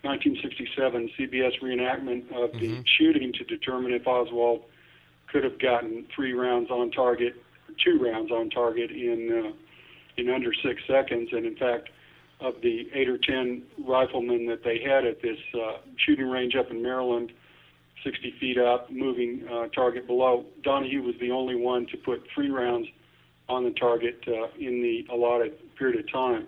1967 0.06 1.10
CBS 1.18 1.58
reenactment 1.60 2.30
of 2.32 2.52
the 2.60 2.68
Mhm. 2.68 2.86
shooting 2.86 3.32
to 3.32 3.44
determine 3.44 3.92
if 3.92 4.06
Oswald 4.06 4.62
could 5.26 5.42
have 5.44 5.58
gotten 5.58 6.04
three 6.14 6.32
rounds 6.32 6.70
on 6.70 6.90
target, 6.90 7.34
two 7.78 7.98
rounds 7.98 8.30
on 8.30 8.48
target 8.50 8.90
in 8.90 9.32
uh, 9.32 9.52
in 10.16 10.30
under 10.30 10.52
six 10.54 10.82
seconds. 10.86 11.32
And 11.32 11.44
in 11.44 11.56
fact, 11.56 11.90
of 12.40 12.60
the 12.62 12.88
eight 12.94 13.08
or 13.08 13.18
ten 13.18 13.62
riflemen 13.78 14.46
that 14.46 14.62
they 14.62 14.78
had 14.78 15.04
at 15.04 15.20
this 15.20 15.38
uh, 15.54 15.78
shooting 15.96 16.28
range 16.28 16.54
up 16.54 16.70
in 16.70 16.80
Maryland, 16.82 17.32
60 18.04 18.30
feet 18.32 18.56
up, 18.58 18.90
moving 18.90 19.46
uh, 19.48 19.66
target 19.68 20.06
below, 20.06 20.44
Donahue 20.62 21.02
was 21.02 21.16
the 21.18 21.30
only 21.32 21.54
one 21.54 21.86
to 21.86 21.96
put 21.96 22.26
three 22.34 22.50
rounds 22.50 22.88
on 23.48 23.64
the 23.64 23.70
target 23.72 24.22
uh, 24.28 24.48
in 24.58 24.80
the 24.82 25.06
allotted 25.10 25.52
period 25.76 25.98
of 26.00 26.10
time. 26.10 26.46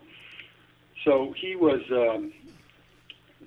So 1.05 1.33
he 1.37 1.57
was, 1.57 1.81
um, 1.91 2.33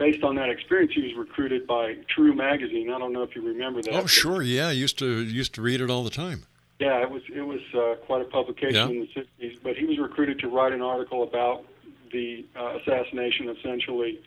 based 0.01 0.23
on 0.23 0.33
that 0.35 0.49
experience, 0.49 0.91
he 0.95 1.03
was 1.03 1.13
recruited 1.15 1.67
by 1.67 1.95
True 2.15 2.33
Magazine. 2.33 2.89
I 2.91 2.97
don't 2.97 3.13
know 3.13 3.21
if 3.21 3.35
you 3.35 3.45
remember 3.45 3.83
that. 3.83 3.93
Oh, 3.93 4.07
sure, 4.07 4.41
yeah. 4.41 4.69
I 4.69 4.71
used 4.71 4.97
to 4.97 5.05
used 5.21 5.53
to 5.55 5.61
read 5.61 5.79
it 5.79 5.91
all 5.91 6.03
the 6.03 6.09
time. 6.09 6.43
Yeah, 6.79 7.03
it 7.03 7.11
was 7.11 7.21
it 7.33 7.41
was 7.41 7.61
uh, 7.75 8.03
quite 8.07 8.21
a 8.23 8.25
publication 8.25 8.73
Yeah. 8.75 8.87
in 8.87 8.99
the 9.01 9.45
60s. 9.47 9.59
But 9.61 9.77
he 9.77 9.85
was 9.85 9.99
recruited 9.99 10.39
to 10.39 10.47
write 10.47 10.73
an 10.73 10.81
article 10.81 11.21
about 11.21 11.65
the 12.11 12.43
uh, 12.59 12.79
assassination, 12.79 13.49
essentially 13.49 14.19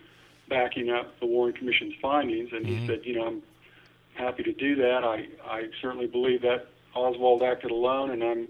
backing 0.49 0.91
up 0.91 1.19
the 1.19 1.27
Warren 1.27 1.53
Commission's 1.55 1.95
findings. 2.01 2.51
And 2.53 2.65
he 2.65 2.87
said, 2.87 3.01
you 3.05 3.15
know, 3.17 3.27
I'm 3.27 3.43
happy 4.15 4.45
to 4.45 4.53
do 4.53 4.77
that. 4.77 5.03
I 5.03 5.27
I 5.45 5.65
certainly 5.83 6.07
believe 6.07 6.43
that 6.43 6.69
Oswald 6.95 7.43
acted 7.43 7.73
alone, 7.73 8.11
and 8.13 8.23
I'm, 8.23 8.49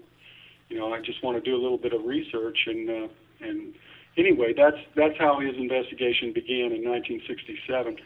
you 0.69 0.77
know, 0.77 0.93
I 0.93 1.01
just 1.01 1.23
want 1.23 1.43
to 1.43 1.49
do 1.49 1.55
a 1.59 1.61
little 1.61 1.79
bit 1.79 1.93
of 1.93 2.05
research. 2.05 2.59
And 2.67 2.87
uh, 2.87 3.07
and 3.41 3.73
anyway, 4.17 4.53
that's 4.55 4.77
that's 4.95 5.17
how 5.19 5.39
his 5.39 5.55
investigation 5.57 6.33
began 6.33 6.71
in 6.71 6.83
1967. 6.83 7.97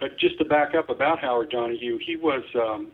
But 0.00 0.18
just 0.18 0.38
to 0.38 0.44
back 0.44 0.74
up 0.74 0.90
about 0.90 1.18
Howard 1.18 1.50
Donahue, 1.50 1.98
he 2.04 2.16
was. 2.16 2.42
Um, 2.54 2.92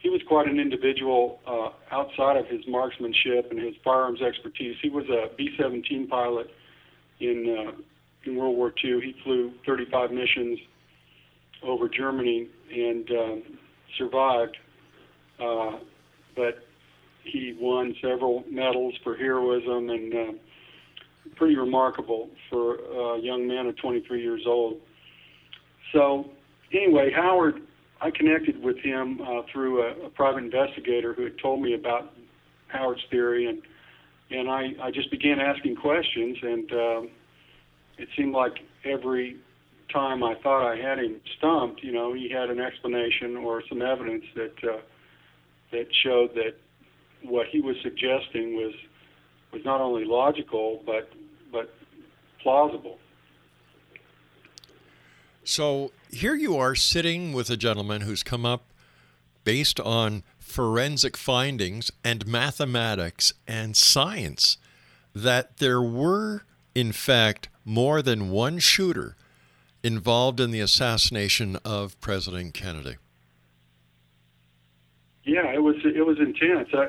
he 0.00 0.10
was 0.10 0.20
quite 0.28 0.46
an 0.46 0.60
individual 0.60 1.40
uh, 1.46 1.70
outside 1.90 2.36
of 2.36 2.46
his 2.46 2.60
marksmanship 2.68 3.50
and 3.50 3.58
his 3.58 3.72
firearms 3.82 4.20
expertise. 4.20 4.76
He 4.82 4.90
was 4.90 5.06
a 5.08 5.34
B-17 5.34 6.10
pilot 6.10 6.48
in 7.20 7.72
uh, 7.72 7.80
in 8.26 8.36
World 8.36 8.54
War 8.54 8.72
II. 8.84 9.00
He 9.00 9.14
flew 9.24 9.52
35 9.66 10.10
missions 10.10 10.58
over 11.62 11.88
Germany 11.88 12.48
and 12.70 13.10
um, 13.10 13.42
survived, 13.96 14.56
uh, 15.42 15.78
but 16.36 16.58
he 17.22 17.56
won 17.58 17.94
several 18.02 18.44
medals 18.50 18.94
for 19.02 19.16
heroism 19.16 19.88
and 19.88 20.14
uh, 20.14 20.32
pretty 21.36 21.56
remarkable 21.56 22.28
for 22.50 22.76
a 23.16 23.20
young 23.20 23.46
man 23.46 23.66
of 23.66 23.76
23 23.76 24.22
years 24.22 24.42
old. 24.46 24.80
So 25.92 26.30
anyway, 26.72 27.10
Howard 27.14 27.62
I 28.04 28.10
connected 28.10 28.62
with 28.62 28.76
him 28.78 29.20
uh, 29.22 29.42
through 29.50 29.82
a, 29.82 30.06
a 30.06 30.10
private 30.10 30.44
investigator 30.44 31.14
who 31.14 31.24
had 31.24 31.38
told 31.38 31.62
me 31.62 31.74
about 31.74 32.12
Howard's 32.68 33.02
theory, 33.10 33.46
and 33.46 33.62
and 34.30 34.50
I, 34.50 34.72
I 34.82 34.90
just 34.90 35.10
began 35.10 35.38
asking 35.38 35.76
questions, 35.76 36.36
and 36.42 36.72
um, 36.72 37.10
it 37.98 38.08
seemed 38.16 38.32
like 38.32 38.52
every 38.84 39.36
time 39.92 40.22
I 40.22 40.34
thought 40.42 40.66
I 40.66 40.76
had 40.76 40.98
him 40.98 41.20
stumped, 41.38 41.82
you 41.82 41.92
know, 41.92 42.12
he 42.12 42.28
had 42.28 42.50
an 42.50 42.58
explanation 42.58 43.36
or 43.36 43.62
some 43.68 43.80
evidence 43.80 44.24
that 44.34 44.64
uh, 44.64 44.80
that 45.72 45.86
showed 46.02 46.34
that 46.34 46.56
what 47.22 47.46
he 47.46 47.60
was 47.60 47.76
suggesting 47.82 48.56
was 48.56 48.74
was 49.54 49.64
not 49.64 49.80
only 49.80 50.04
logical 50.04 50.82
but 50.84 51.10
but 51.52 51.72
plausible. 52.40 52.98
So 55.44 55.92
here 56.10 56.34
you 56.34 56.56
are 56.56 56.74
sitting 56.74 57.32
with 57.32 57.48
a 57.48 57.56
gentleman 57.56 58.02
who's 58.02 58.22
come 58.22 58.44
up 58.44 58.64
based 59.44 59.78
on 59.80 60.24
forensic 60.38 61.16
findings 61.16 61.90
and 62.02 62.26
mathematics 62.26 63.32
and 63.46 63.76
science 63.76 64.56
that 65.14 65.58
there 65.58 65.82
were, 65.82 66.42
in 66.74 66.92
fact, 66.92 67.48
more 67.64 68.02
than 68.02 68.30
one 68.30 68.58
shooter 68.58 69.16
involved 69.82 70.40
in 70.40 70.50
the 70.50 70.60
assassination 70.60 71.56
of 71.64 72.00
President 72.00 72.54
Kennedy. 72.54 72.96
Yeah, 75.24 75.52
it 75.52 75.62
was 75.62 75.76
it 75.84 76.04
was 76.04 76.18
intense. 76.18 76.68
I, 76.72 76.88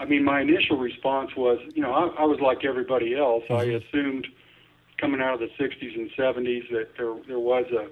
I 0.00 0.04
mean, 0.04 0.24
my 0.24 0.40
initial 0.40 0.78
response 0.78 1.30
was, 1.36 1.58
you 1.74 1.82
know, 1.82 1.92
I, 1.92 2.22
I 2.22 2.24
was 2.24 2.40
like 2.40 2.64
everybody 2.64 3.16
else. 3.16 3.44
Mm-hmm. 3.44 3.54
I 3.54 3.64
assumed 3.64 4.26
coming 4.98 5.20
out 5.20 5.34
of 5.34 5.40
the 5.40 5.50
60s 5.62 5.94
and 5.96 6.10
70s 6.12 6.70
that 6.70 6.88
there 6.96 7.14
there 7.26 7.38
was 7.38 7.66
a 7.72 7.88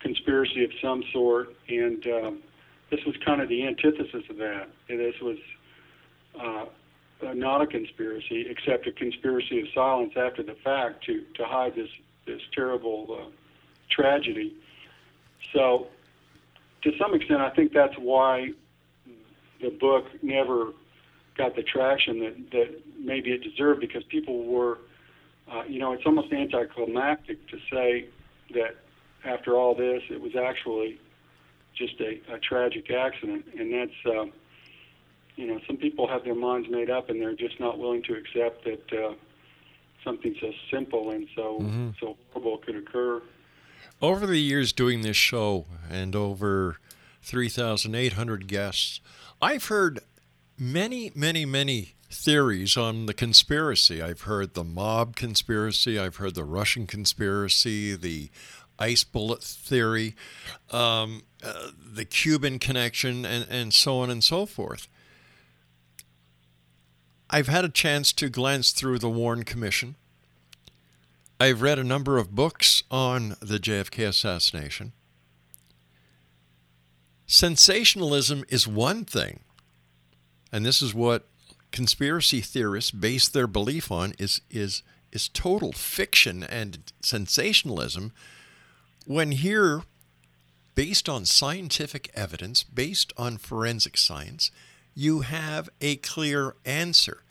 conspiracy 0.00 0.64
of 0.64 0.70
some 0.82 1.02
sort, 1.12 1.48
and 1.68 2.04
um, 2.06 2.42
this 2.90 3.00
was 3.06 3.14
kind 3.24 3.40
of 3.40 3.48
the 3.48 3.66
antithesis 3.66 4.24
of 4.28 4.36
that. 4.38 4.68
And 4.88 4.98
this 4.98 5.14
was 5.22 5.36
uh, 6.40 6.64
not 7.34 7.62
a 7.62 7.66
conspiracy, 7.66 8.46
except 8.48 8.86
a 8.86 8.92
conspiracy 8.92 9.60
of 9.60 9.66
silence 9.74 10.12
after 10.16 10.42
the 10.42 10.56
fact 10.64 11.04
to 11.06 11.24
to 11.36 11.44
hide 11.44 11.74
this 11.74 11.90
this 12.26 12.40
terrible 12.54 13.06
uh, 13.10 13.30
tragedy. 13.90 14.54
So, 15.52 15.88
to 16.82 16.90
some 16.98 17.14
extent, 17.14 17.40
I 17.40 17.50
think 17.50 17.72
that's 17.72 17.94
why 17.98 18.50
the 19.60 19.70
book 19.70 20.04
never 20.22 20.72
got 21.40 21.56
the 21.56 21.62
traction 21.62 22.20
that 22.20 22.50
that 22.52 22.82
maybe 22.98 23.30
it 23.32 23.42
deserved 23.42 23.80
because 23.80 24.02
people 24.04 24.44
were, 24.44 24.78
uh, 25.50 25.62
you 25.68 25.78
know, 25.78 25.92
it's 25.92 26.04
almost 26.04 26.32
anticlimactic 26.32 27.46
to 27.48 27.58
say 27.72 28.08
that 28.54 28.76
after 29.24 29.56
all 29.56 29.74
this, 29.74 30.02
it 30.10 30.20
was 30.20 30.36
actually 30.36 30.98
just 31.74 31.94
a, 32.00 32.20
a 32.34 32.38
tragic 32.38 32.90
accident, 32.90 33.44
and 33.58 33.72
that's. 33.72 34.06
Uh, 34.06 34.26
you 35.36 35.46
know, 35.46 35.58
some 35.66 35.78
people 35.78 36.06
have 36.06 36.22
their 36.22 36.34
minds 36.34 36.68
made 36.68 36.90
up 36.90 37.08
and 37.08 37.18
they're 37.18 37.34
just 37.34 37.58
not 37.58 37.78
willing 37.78 38.02
to 38.02 38.14
accept 38.14 38.62
that 38.64 38.92
uh, 38.92 39.14
something 40.04 40.34
so 40.38 40.52
simple 40.70 41.10
and 41.10 41.26
so 41.34 41.60
mm-hmm. 41.60 41.90
so 41.98 42.16
horrible 42.32 42.58
could 42.58 42.76
occur. 42.76 43.22
Over 44.02 44.26
the 44.26 44.38
years 44.38 44.74
doing 44.74 45.00
this 45.00 45.16
show 45.16 45.64
and 45.90 46.14
over 46.14 46.76
3,800 47.22 48.48
guests, 48.48 49.00
I've 49.40 49.66
heard 49.66 50.00
many, 50.60 51.10
many, 51.14 51.46
many 51.46 51.94
theories 52.10 52.76
on 52.76 53.06
the 53.06 53.14
conspiracy. 53.14 54.02
I've 54.02 54.22
heard 54.22 54.54
the 54.54 54.64
mob 54.64 55.16
conspiracy, 55.16 55.98
I've 55.98 56.16
heard 56.16 56.34
the 56.34 56.44
Russian 56.44 56.86
conspiracy, 56.86 57.96
the 57.96 58.30
ice 58.78 59.04
bullet 59.04 59.42
theory, 59.42 60.14
um, 60.70 61.22
uh, 61.42 61.68
the 61.94 62.04
Cuban 62.04 62.58
connection, 62.58 63.24
and, 63.24 63.46
and 63.48 63.72
so 63.72 63.98
on 63.98 64.10
and 64.10 64.22
so 64.22 64.46
forth. 64.46 64.88
I've 67.30 67.48
had 67.48 67.64
a 67.64 67.68
chance 67.68 68.12
to 68.14 68.28
glance 68.28 68.72
through 68.72 68.98
the 68.98 69.08
Warren 69.08 69.44
Commission. 69.44 69.94
I've 71.38 71.62
read 71.62 71.78
a 71.78 71.84
number 71.84 72.18
of 72.18 72.34
books 72.34 72.82
on 72.90 73.36
the 73.40 73.58
JFK 73.58 74.08
assassination. 74.08 74.92
Sensationalism 77.26 78.44
is 78.48 78.66
one 78.66 79.04
thing, 79.04 79.40
and 80.52 80.64
this 80.64 80.82
is 80.82 80.94
what 80.94 81.26
conspiracy 81.70 82.40
theorists 82.40 82.90
base 82.90 83.28
their 83.28 83.46
belief 83.46 83.92
on 83.92 84.12
is 84.18 84.40
is 84.50 84.82
is 85.12 85.28
total 85.28 85.72
fiction 85.72 86.42
and 86.42 86.92
sensationalism 87.00 88.12
when 89.06 89.32
here 89.32 89.82
based 90.74 91.08
on 91.08 91.24
scientific 91.24 92.10
evidence 92.14 92.62
based 92.62 93.12
on 93.16 93.36
forensic 93.36 93.96
science 93.96 94.50
you 94.94 95.20
have 95.20 95.68
a 95.80 95.96
clear 95.96 96.56
answer. 96.64 97.22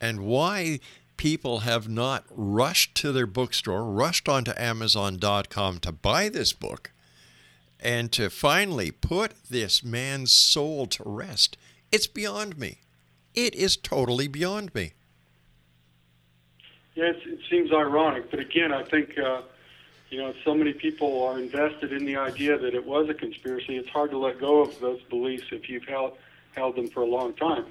And 0.00 0.20
why 0.20 0.80
people 1.16 1.60
have 1.60 1.88
not 1.88 2.24
rushed 2.30 2.94
to 2.96 3.12
their 3.12 3.26
bookstore, 3.26 3.84
rushed 3.84 4.28
onto 4.28 4.52
Amazon.com 4.56 5.80
to 5.80 5.92
buy 5.92 6.28
this 6.28 6.52
book, 6.52 6.92
and 7.78 8.10
to 8.12 8.30
finally 8.30 8.90
put 8.90 9.32
this 9.50 9.82
man's 9.84 10.32
soul 10.32 10.86
to 10.86 11.02
rest, 11.04 11.56
it's 11.92 12.06
beyond 12.06 12.58
me. 12.58 12.80
It 13.34 13.54
is 13.54 13.76
totally 13.76 14.28
beyond 14.28 14.74
me. 14.74 14.92
Yes, 16.94 17.14
it 17.24 17.38
seems 17.48 17.72
ironic, 17.72 18.30
but 18.30 18.40
again, 18.40 18.72
I 18.72 18.82
think 18.82 19.16
uh, 19.18 19.42
you 20.10 20.18
know 20.18 20.34
so 20.44 20.54
many 20.54 20.72
people 20.72 21.22
are 21.22 21.38
invested 21.38 21.92
in 21.92 22.04
the 22.04 22.16
idea 22.16 22.58
that 22.58 22.74
it 22.74 22.84
was 22.84 23.08
a 23.08 23.14
conspiracy. 23.14 23.76
It's 23.76 23.88
hard 23.88 24.10
to 24.10 24.18
let 24.18 24.40
go 24.40 24.60
of 24.60 24.78
those 24.80 25.00
beliefs 25.04 25.46
if 25.52 25.68
you've 25.68 25.84
held 25.84 26.18
held 26.54 26.76
them 26.76 26.88
for 26.88 27.02
a 27.02 27.06
long 27.06 27.32
time. 27.34 27.66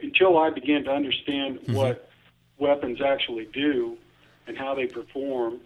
Until 0.00 0.36
I 0.38 0.50
began 0.50 0.84
to 0.84 0.90
understand 0.90 1.60
mm-hmm. 1.60 1.74
what 1.74 2.10
weapons 2.58 3.00
actually 3.00 3.46
do 3.46 3.96
and 4.46 4.58
how 4.58 4.74
they 4.74 4.86
perform 4.86 5.60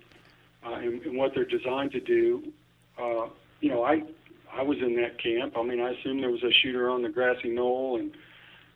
uh, 0.65 0.75
and, 0.75 1.03
and 1.03 1.17
what 1.17 1.35
they're 1.35 1.45
designed 1.45 1.93
to 1.93 2.01
do, 2.01 2.53
uh, 2.99 3.27
you 3.61 3.71
know, 3.71 3.83
I 3.83 4.03
I 4.53 4.63
was 4.63 4.79
in 4.79 4.97
that 4.97 5.23
camp. 5.23 5.55
I 5.57 5.63
mean, 5.63 5.81
I 5.81 5.91
assume 5.91 6.21
there 6.21 6.31
was 6.31 6.43
a 6.43 6.53
shooter 6.63 6.91
on 6.91 7.03
the 7.03 7.09
grassy 7.09 7.51
knoll 7.51 7.99
and 7.99 8.13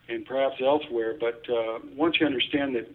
and 0.09 0.25
perhaps 0.25 0.55
elsewhere. 0.61 1.15
But 1.19 1.43
uh, 1.49 1.79
once 1.95 2.17
you 2.19 2.25
understand 2.25 2.75
that, 2.75 2.89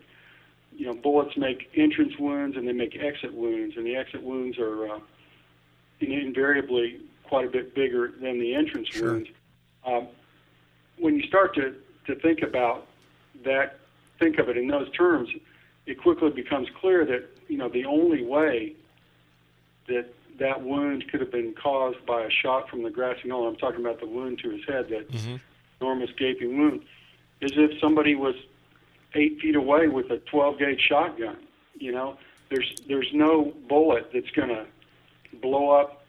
you 0.76 0.86
know, 0.86 0.94
bullets 0.94 1.36
make 1.36 1.70
entrance 1.74 2.12
wounds 2.18 2.56
and 2.56 2.68
they 2.68 2.72
make 2.72 2.96
exit 2.96 3.32
wounds, 3.32 3.76
and 3.76 3.86
the 3.86 3.96
exit 3.96 4.22
wounds 4.22 4.58
are 4.58 4.88
uh, 4.88 4.98
invariably 6.00 7.00
quite 7.24 7.46
a 7.46 7.50
bit 7.50 7.74
bigger 7.74 8.12
than 8.20 8.38
the 8.38 8.54
entrance 8.54 8.88
sure. 8.88 9.12
wounds. 9.12 9.28
Um, 9.86 10.08
when 10.98 11.16
you 11.16 11.22
start 11.26 11.54
to, 11.54 11.74
to 12.06 12.14
think 12.16 12.42
about 12.42 12.86
that, 13.44 13.78
think 14.18 14.38
of 14.38 14.48
it 14.48 14.56
in 14.56 14.68
those 14.68 14.90
terms, 14.92 15.28
it 15.86 16.00
quickly 16.00 16.30
becomes 16.30 16.68
clear 16.80 17.06
that 17.06 17.28
you 17.48 17.56
know 17.56 17.68
the 17.68 17.84
only 17.84 18.24
way 18.24 18.74
that 19.86 20.06
that 20.38 20.62
wound 20.62 21.09
could 21.11 21.20
have 21.20 21.33
been 21.33 21.55
caused 21.55 22.05
by 22.07 22.22
a 22.22 22.31
shot 22.31 22.68
from 22.68 22.83
the 22.83 22.90
grassy 22.90 23.29
knoll. 23.29 23.48
I'm 23.48 23.57
talking 23.57 23.81
about 23.81 24.01
the 24.01 24.07
wound 24.07 24.38
to 24.40 24.51
his 24.51 24.64
head, 24.66 24.88
that 24.90 25.11
mm-hmm. 25.11 25.37
enormous 25.81 26.11
gaping 26.16 26.59
wound, 26.59 26.85
is 27.40 27.53
if 27.57 27.79
somebody 27.81 28.14
was 28.14 28.35
eight 29.14 29.40
feet 29.40 29.57
away 29.57 29.88
with 29.88 30.11
a 30.11 30.18
12 30.18 30.59
gauge 30.59 30.81
shotgun. 30.81 31.37
You 31.79 31.92
know, 31.92 32.18
there's 32.51 32.81
there's 32.88 33.11
no 33.12 33.53
bullet 33.68 34.11
that's 34.12 34.31
going 34.31 34.48
to 34.48 34.66
blow 35.40 35.70
up 35.70 36.05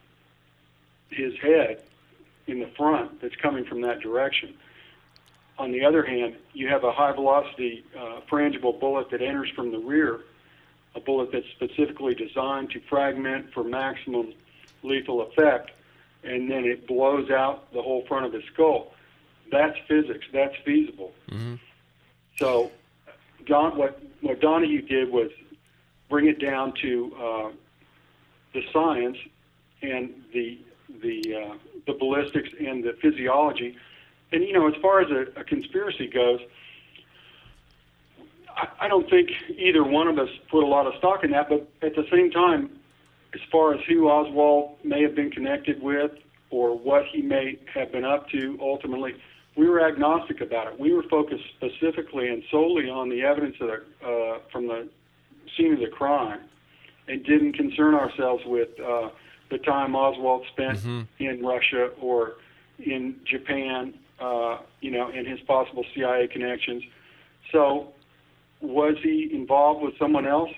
his 1.09 1.33
head 1.39 1.83
in 2.47 2.59
the 2.59 2.67
front 2.77 3.21
that's 3.21 3.35
coming 3.35 3.65
from 3.65 3.81
that 3.81 3.99
direction. 3.99 4.53
On 5.57 5.71
the 5.71 5.83
other 5.83 6.03
hand, 6.05 6.35
you 6.53 6.69
have 6.69 6.83
a 6.83 6.91
high 6.91 7.11
velocity 7.11 7.83
uh, 7.97 8.21
frangible 8.31 8.79
bullet 8.79 9.09
that 9.11 9.21
enters 9.21 9.49
from 9.51 9.71
the 9.71 9.77
rear, 9.77 10.21
a 10.95 10.99
bullet 10.99 11.31
that's 11.31 11.47
specifically 11.55 12.15
designed 12.15 12.71
to 12.71 12.81
fragment 12.89 13.53
for 13.53 13.63
maximum 13.63 14.33
lethal 14.83 15.21
effect, 15.21 15.71
and 16.23 16.49
then 16.49 16.65
it 16.65 16.87
blows 16.87 17.29
out 17.29 17.71
the 17.73 17.81
whole 17.81 18.05
front 18.07 18.25
of 18.25 18.31
the 18.31 18.41
skull. 18.53 18.93
That's 19.51 19.77
physics. 19.87 20.25
That's 20.31 20.55
feasible. 20.65 21.13
Mm-hmm. 21.29 21.55
So, 22.37 22.71
Don, 23.45 23.77
what 23.77 24.01
what 24.21 24.39
Donahue 24.39 24.81
did 24.81 25.11
was 25.11 25.31
bring 26.09 26.27
it 26.27 26.39
down 26.39 26.73
to 26.81 27.15
uh, 27.19 27.49
the 28.53 28.63
science 28.71 29.17
and 29.81 30.13
the 30.33 30.59
the 31.01 31.35
uh, 31.35 31.53
the 31.85 31.93
ballistics 31.93 32.49
and 32.59 32.83
the 32.83 32.93
physiology 33.01 33.77
and 34.31 34.43
you 34.43 34.53
know, 34.53 34.67
as 34.67 34.75
far 34.81 35.01
as 35.01 35.09
a, 35.11 35.39
a 35.39 35.43
conspiracy 35.43 36.07
goes, 36.07 36.39
I, 38.79 38.87
don't 38.87 39.09
think 39.09 39.29
either 39.57 39.83
one 39.83 40.07
of 40.07 40.17
us 40.17 40.29
put 40.49 40.63
a 40.63 40.67
lot 40.67 40.87
of 40.87 40.93
stock 40.97 41.23
in 41.23 41.31
that. 41.31 41.49
But 41.49 41.67
at 41.81 41.95
the 41.95 42.05
same 42.11 42.31
time, 42.31 42.69
as 43.33 43.41
far 43.51 43.73
as 43.73 43.81
who 43.87 44.09
Oswald 44.09 44.77
may 44.83 45.01
have 45.03 45.15
been 45.15 45.31
connected 45.31 45.81
with 45.81 46.11
or 46.49 46.77
what 46.77 47.05
he 47.11 47.21
may 47.21 47.59
have 47.73 47.91
been 47.91 48.05
up 48.05 48.29
to 48.29 48.57
ultimately, 48.61 49.13
we 49.55 49.67
were 49.67 49.85
agnostic 49.85 50.41
about 50.41 50.67
it. 50.67 50.79
We 50.79 50.93
were 50.93 51.03
focused 51.03 51.43
specifically 51.57 52.27
and 52.29 52.43
solely 52.49 52.89
on 52.89 53.09
the 53.09 53.21
evidence 53.23 53.55
of 53.61 53.67
the, 53.67 54.07
uh, 54.07 54.39
from 54.51 54.67
the 54.67 54.89
scene 55.55 55.73
of 55.73 55.79
the 55.79 55.87
crime 55.87 56.41
and 57.07 57.23
didn't 57.23 57.53
concern 57.53 57.95
ourselves 57.95 58.43
with 58.45 58.69
uh, 58.79 59.09
the 59.49 59.57
time 59.59 59.95
Oswald 59.95 60.45
spent 60.53 60.77
mm-hmm. 60.79 61.01
in 61.19 61.43
Russia 61.43 61.89
or 61.99 62.33
in 62.79 63.15
Japan 63.25 63.93
uh, 64.19 64.57
you 64.81 64.91
know, 64.91 65.09
and 65.09 65.27
his 65.27 65.39
possible 65.41 65.85
CIA 65.95 66.27
connections. 66.27 66.83
So, 67.51 67.93
was 68.61 68.95
he 69.01 69.29
involved 69.31 69.81
with 69.81 69.97
someone 69.97 70.27
else? 70.27 70.51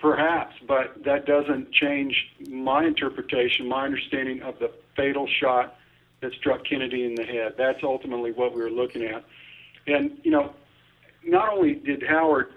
Perhaps, 0.00 0.54
but 0.68 1.02
that 1.04 1.24
doesn't 1.24 1.72
change 1.72 2.14
my 2.48 2.84
interpretation, 2.84 3.66
my 3.68 3.84
understanding 3.84 4.42
of 4.42 4.58
the 4.58 4.70
fatal 4.96 5.26
shot 5.40 5.76
that 6.20 6.32
struck 6.34 6.64
Kennedy 6.64 7.04
in 7.04 7.14
the 7.14 7.24
head. 7.24 7.54
That's 7.56 7.82
ultimately 7.82 8.32
what 8.32 8.54
we 8.54 8.60
were 8.60 8.70
looking 8.70 9.04
at. 9.04 9.24
And 9.86 10.18
you 10.22 10.30
know, 10.30 10.54
not 11.24 11.52
only 11.52 11.74
did 11.74 12.02
Howard 12.02 12.52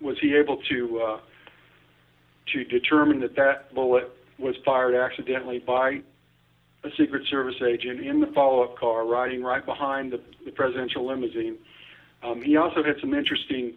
was 0.00 0.16
he 0.20 0.34
able 0.34 0.58
to 0.68 1.00
uh, 1.00 1.20
to 2.52 2.64
determine 2.64 3.20
that 3.20 3.36
that 3.36 3.74
bullet 3.74 4.10
was 4.38 4.56
fired 4.64 4.94
accidentally 4.94 5.58
by 5.58 6.00
a 6.82 6.90
Secret 6.98 7.26
Service 7.28 7.60
agent 7.66 8.00
in 8.00 8.20
the 8.20 8.26
follow-up 8.28 8.76
car, 8.78 9.06
riding 9.06 9.42
right 9.42 9.64
behind 9.64 10.12
the, 10.12 10.20
the 10.44 10.50
presidential 10.50 11.06
limousine. 11.06 11.58
Um, 12.22 12.40
he 12.40 12.56
also 12.56 12.82
had 12.82 12.96
some 13.00 13.12
interesting 13.12 13.74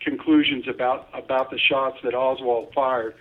conclusions 0.00 0.68
about 0.68 1.08
about 1.12 1.50
the 1.50 1.58
shots 1.58 1.98
that 2.04 2.14
Oswald 2.14 2.72
fired. 2.74 3.14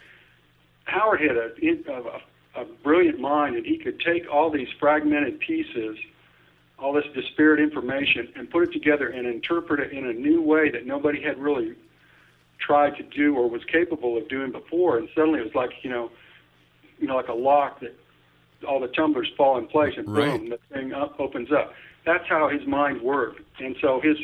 Howard 0.85 1.21
had 1.21 1.35
a, 1.35 1.49
a, 1.91 2.61
a 2.61 2.65
brilliant 2.83 3.19
mind, 3.19 3.55
and 3.55 3.65
he 3.65 3.77
could 3.77 3.99
take 3.99 4.31
all 4.31 4.51
these 4.51 4.67
fragmented 4.79 5.39
pieces, 5.39 5.97
all 6.77 6.93
this 6.93 7.05
disparate 7.15 7.59
information, 7.59 8.29
and 8.35 8.49
put 8.49 8.63
it 8.63 8.71
together 8.71 9.07
and 9.09 9.25
interpret 9.25 9.79
it 9.79 9.91
in 9.91 10.05
a 10.05 10.13
new 10.13 10.41
way 10.41 10.69
that 10.69 10.85
nobody 10.85 11.21
had 11.21 11.39
really 11.39 11.73
tried 12.59 12.95
to 12.97 13.03
do 13.03 13.35
or 13.35 13.49
was 13.49 13.63
capable 13.65 14.17
of 14.17 14.27
doing 14.29 14.51
before. 14.51 14.97
And 14.97 15.09
suddenly 15.15 15.39
it 15.39 15.43
was 15.43 15.55
like 15.55 15.71
you 15.83 15.89
know, 15.89 16.11
you 16.99 17.07
know, 17.07 17.15
like 17.15 17.29
a 17.29 17.33
lock 17.33 17.79
that 17.79 17.95
all 18.67 18.79
the 18.79 18.87
tumblers 18.89 19.31
fall 19.35 19.57
in 19.57 19.67
place, 19.67 19.93
and 19.97 20.07
Right. 20.07 20.39
boom, 20.39 20.49
the 20.49 20.59
thing 20.73 20.93
up, 20.93 21.19
opens 21.19 21.51
up. 21.51 21.73
That's 22.05 22.25
how 22.27 22.47
his 22.49 22.65
mind 22.67 23.01
worked, 23.01 23.41
and 23.59 23.75
so 23.81 23.99
his 23.99 24.17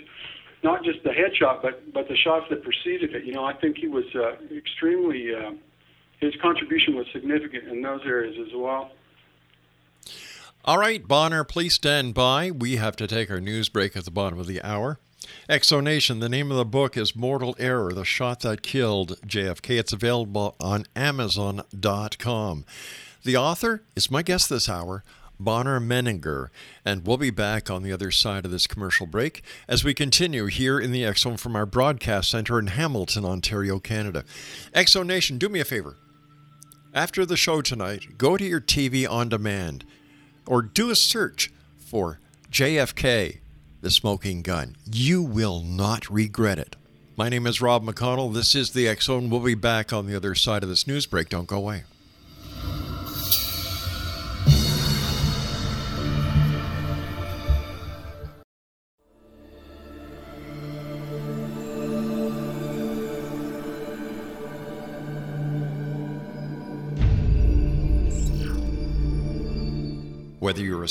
not 0.64 0.84
just 0.84 1.04
the 1.04 1.10
headshot, 1.10 1.62
but 1.62 1.94
but 1.94 2.08
the 2.08 2.16
shots 2.16 2.46
that 2.50 2.64
preceded 2.64 3.16
it. 3.16 3.26
You 3.26 3.34
know, 3.34 3.46
I 3.46 3.54
think 3.54 3.78
he 3.78 3.88
was 3.88 4.06
uh, 4.16 4.34
extremely. 4.56 5.34
Uh, 5.34 5.52
his 6.20 6.36
contribution 6.40 6.96
was 6.96 7.08
significant 7.12 7.68
in 7.68 7.82
those 7.82 8.02
areas 8.06 8.36
as 8.40 8.54
well. 8.56 8.92
All 10.64 10.78
right, 10.78 11.06
Bonar, 11.08 11.44
please 11.44 11.74
stand 11.74 12.14
by. 12.14 12.52
We 12.52 12.76
have 12.76 12.96
to 12.98 13.08
take 13.08 13.32
our 13.32 13.42
news 13.42 13.70
break 13.70 13.98
at 13.98 14.06
the 14.06 14.12
bottom 14.12 14.40
of 14.40 14.46
the 14.46 14.62
hour. 14.62 15.00
Exonation, 15.50 16.20
the 16.20 16.30
name 16.30 16.52
of 16.52 16.58
the 16.58 16.66
book 16.66 16.96
is 16.96 17.16
Mortal 17.16 17.56
Error 17.58 17.94
The 17.94 18.06
Shot 18.06 18.42
That 18.42 18.62
Killed 18.62 19.20
JFK. 19.26 19.80
It's 19.80 19.94
available 19.94 20.56
on 20.60 20.86
Amazon.com. 20.96 22.66
The 23.24 23.38
author 23.38 23.84
is 23.96 24.12
my 24.12 24.22
guest 24.22 24.50
this 24.50 24.70
hour, 24.70 25.04
Bonar 25.44 25.80
Menninger, 25.80 26.50
and 26.86 27.06
we'll 27.06 27.18
be 27.18 27.30
back 27.30 27.70
on 27.70 27.84
the 27.84 27.92
other 27.92 28.12
side 28.12 28.46
of 28.46 28.52
this 28.52 28.68
commercial 28.68 29.06
break 29.06 29.44
as 29.68 29.84
we 29.84 29.94
continue 29.94 30.46
here 30.46 30.80
in 30.80 30.92
the 30.92 31.06
X 31.06 31.22
Zone 31.22 31.38
from 31.38 31.56
our 31.56 31.66
broadcast 31.66 32.30
center 32.30 32.60
in 32.60 32.68
Hamilton, 32.68 33.26
Ontario, 33.26 33.80
Canada. 33.80 34.24
Exonation, 34.74 35.38
do 35.38 35.50
me 35.50 35.60
a 35.60 35.66
favor. 35.66 35.98
After 36.94 37.26
the 37.26 37.38
show 37.38 37.62
tonight, 37.62 38.18
go 38.18 38.38
to 38.38 38.44
your 38.44 38.62
TV 38.62 39.10
on 39.10 39.30
demand 39.30 39.86
or 40.46 40.62
do 40.62 40.90
a 40.90 40.96
search 40.96 41.52
for 41.78 42.20
JFK, 42.52 43.40
the 43.82 43.90
smoking 43.90 44.42
gun. 44.42 44.76
You 44.92 45.22
will 45.22 45.62
not 45.62 46.10
regret 46.10 46.60
it. 46.60 46.76
My 47.16 47.30
name 47.30 47.46
is 47.46 47.62
Rob 47.62 47.84
McConnell. 47.86 48.34
This 48.34 48.56
is 48.56 48.72
the 48.72 48.94
Zone. 49.00 49.30
We'll 49.30 49.42
be 49.42 49.56
back 49.56 49.94
on 49.94 50.08
the 50.08 50.16
other 50.16 50.36
side 50.36 50.64
of 50.64 50.70
this 50.70 50.88
news 50.88 51.06
break. 51.06 51.30
Don't 51.30 51.48
go 51.48 51.58
away. 51.58 51.84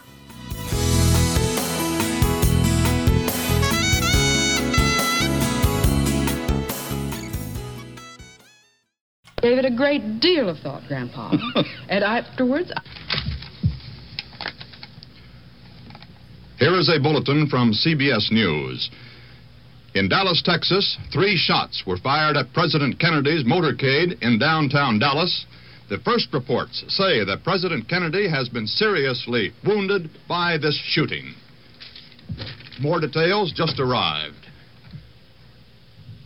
Gave 9.41 9.57
it 9.57 9.65
a 9.65 9.75
great 9.75 10.19
deal 10.19 10.49
of 10.49 10.59
thought, 10.59 10.83
Grandpa. 10.87 11.31
and 11.89 12.03
afterwards, 12.03 12.71
Here 16.61 16.77
is 16.77 16.89
a 16.89 16.99
bulletin 16.99 17.47
from 17.47 17.73
CBS 17.73 18.31
News. 18.31 18.91
In 19.95 20.07
Dallas, 20.07 20.43
Texas, 20.45 20.95
three 21.11 21.35
shots 21.35 21.81
were 21.87 21.97
fired 21.97 22.37
at 22.37 22.53
President 22.53 22.99
Kennedy's 22.99 23.43
motorcade 23.43 24.21
in 24.21 24.37
downtown 24.37 24.99
Dallas. 24.99 25.47
The 25.89 25.97
first 25.97 26.31
reports 26.31 26.83
say 26.87 27.25
that 27.25 27.43
President 27.43 27.89
Kennedy 27.89 28.29
has 28.29 28.47
been 28.47 28.67
seriously 28.67 29.53
wounded 29.65 30.11
by 30.29 30.59
this 30.59 30.79
shooting. 30.85 31.33
More 32.79 32.99
details 32.99 33.51
just 33.51 33.79
arrived. 33.79 34.40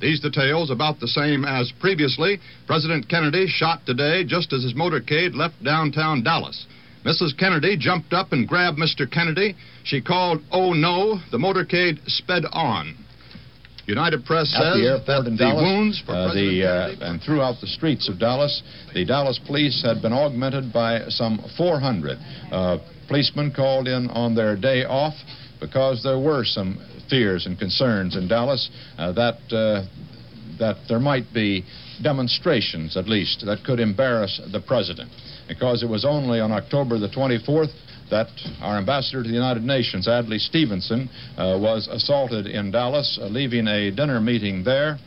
These 0.06 0.20
details 0.20 0.70
about 0.70 1.00
the 1.00 1.08
same 1.08 1.46
as 1.46 1.74
previously. 1.80 2.39
President 2.68 3.10
Kennedy 3.10 3.48
shot 3.48 3.88
today 3.88 4.24
just 4.24 4.54
as 4.54 4.62
his 4.62 4.76
motorcade 4.76 5.34
left 5.34 5.56
downtown 5.63 6.22
Dallas. 6.22 6.68
Mrs. 7.04 7.36
Kennedy 7.36 7.76
jumped 7.76 8.13
up 8.13 8.32
and 8.32 8.48
grabbed 8.48 8.78
Mr. 8.78 9.10
Kennedy. 9.10 9.56
She 9.84 10.02
called, 10.02 10.44
Oh 10.52 10.74
no, 10.74 11.18
the 11.32 11.39
motorcade 11.39 11.98
sped 12.06 12.44
on. 12.52 12.96
United 13.88 14.24
Press 14.26 14.54
At 14.56 14.62
says 14.62 14.76
the 14.76 14.88
airport 14.89 15.26
in 15.26 15.38
the 15.38 15.44
Dallas, 15.44 15.63
wounds 15.63 16.04
for 16.06 16.12
uh, 16.12 16.34
the, 16.36 16.63
uh, 16.63 17.10
and 17.10 17.20
throughout 17.24 17.60
the 17.60 17.68
streets 17.68 18.08
of 18.08 18.20
Dallas, 18.20 18.62
the 18.94 19.06
Dallas 19.06 19.39
police 19.48 19.82
had 19.84 20.04
been 20.04 20.13
augmented 20.13 20.72
by 20.72 21.02
some 21.08 21.44
400. 21.58 22.20
Uh, 22.52 22.78
policemen 23.08 23.52
called 23.52 23.88
in 23.88 24.08
on 24.12 24.36
their 24.36 24.56
day 24.56 24.86
off 24.86 25.15
because 25.60 26.04
there 26.04 26.20
were 26.20 26.44
some 26.46 26.78
fears 27.10 27.46
and 27.46 27.58
concerns 27.58 28.15
in 28.15 28.28
Dallas 28.28 28.70
uh, 28.98 29.12
that 29.13 29.38
uh, 29.52 29.86
that 30.60 30.78
there 30.88 31.00
might 31.00 31.34
be 31.34 31.65
demonstrations, 32.02 32.98
at 32.98 33.08
least, 33.08 33.46
that 33.46 33.63
could 33.65 33.80
embarrass 33.80 34.39
the 34.52 34.62
president. 34.62 35.12
Because 35.48 35.84
it 35.84 35.89
was 35.89 36.06
only 36.06 36.39
on 36.39 36.52
October 36.52 36.98
the 36.98 37.10
24th 37.10 37.74
that 38.10 38.28
our 38.62 38.78
ambassador 38.78 39.24
to 39.24 39.28
the 39.28 39.34
United 39.34 39.63
Nations, 39.63 40.08
Adlai 40.08 40.38
Stevenson, 40.38 41.10
uh, 41.38 41.58
was 41.60 41.88
assaulted 41.88 42.48
in 42.48 42.72
Dallas, 42.72 43.20
uh, 43.22 43.28
leaving 43.28 43.68
a 43.68 43.91
dinner 43.91 44.20
meeting 44.22 44.63
there. 44.63 44.98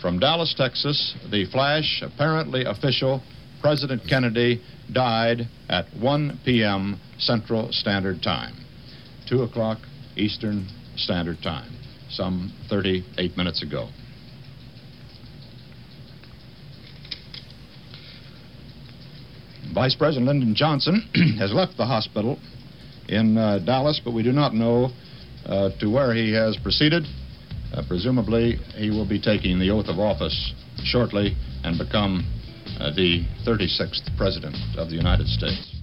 From 0.00 0.18
Dallas, 0.18 0.54
Texas, 0.56 1.16
the 1.30 1.46
flash, 1.50 2.02
apparently 2.02 2.64
official, 2.64 3.22
President 3.60 4.02
Kennedy 4.08 4.62
died 4.92 5.48
at 5.68 5.86
1 6.00 6.40
p.m. 6.44 7.00
Central 7.18 7.72
Standard 7.72 8.22
Time, 8.22 8.54
2 9.28 9.42
o'clock 9.42 9.78
Eastern 10.16 10.66
Standard 10.96 11.38
Time, 11.42 11.70
some 12.10 12.52
38 12.70 13.36
minutes 13.36 13.62
ago. 13.62 13.88
Vice 19.74 19.94
President 19.94 20.26
Lyndon 20.26 20.54
Johnson 20.54 21.08
has 21.38 21.52
left 21.52 21.76
the 21.76 21.84
hospital 21.84 22.38
in 23.08 23.36
uh, 23.36 23.58
Dallas, 23.58 24.00
but 24.04 24.12
we 24.12 24.22
do 24.22 24.32
not 24.32 24.54
know 24.54 24.90
uh, 25.46 25.70
to 25.78 25.88
where 25.88 26.14
he 26.14 26.32
has 26.32 26.56
proceeded. 26.56 27.04
Uh, 27.72 27.82
presumably, 27.86 28.56
he 28.76 28.90
will 28.90 29.06
be 29.06 29.20
taking 29.20 29.58
the 29.58 29.70
oath 29.70 29.86
of 29.88 29.98
office 29.98 30.54
shortly 30.84 31.36
and 31.64 31.78
become 31.78 32.24
uh, 32.80 32.90
the 32.94 33.24
36th 33.46 34.16
President 34.16 34.56
of 34.78 34.88
the 34.88 34.96
United 34.96 35.26
States. 35.26 35.77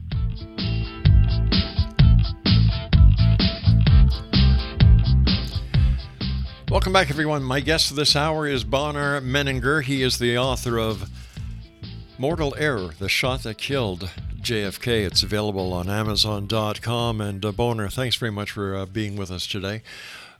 Welcome 6.85 7.01
back, 7.01 7.09
everyone. 7.09 7.41
My 7.41 7.61
guest 7.61 7.95
this 7.95 8.15
hour 8.15 8.45
is 8.45 8.63
Bonar 8.63 9.19
Menninger. 9.19 9.81
He 9.81 10.03
is 10.03 10.19
the 10.19 10.37
author 10.37 10.77
of 10.77 11.09
Mortal 12.19 12.53
Error, 12.59 12.91
The 12.99 13.09
Shot 13.09 13.41
That 13.41 13.57
Killed 13.57 14.11
JFK. 14.39 15.03
It's 15.03 15.23
available 15.23 15.73
on 15.73 15.89
Amazon.com. 15.89 17.21
And 17.21 17.43
uh, 17.43 17.51
Bonar, 17.53 17.89
thanks 17.89 18.17
very 18.17 18.31
much 18.31 18.51
for 18.51 18.75
uh, 18.75 18.85
being 18.85 19.15
with 19.15 19.31
us 19.31 19.47
today. 19.47 19.81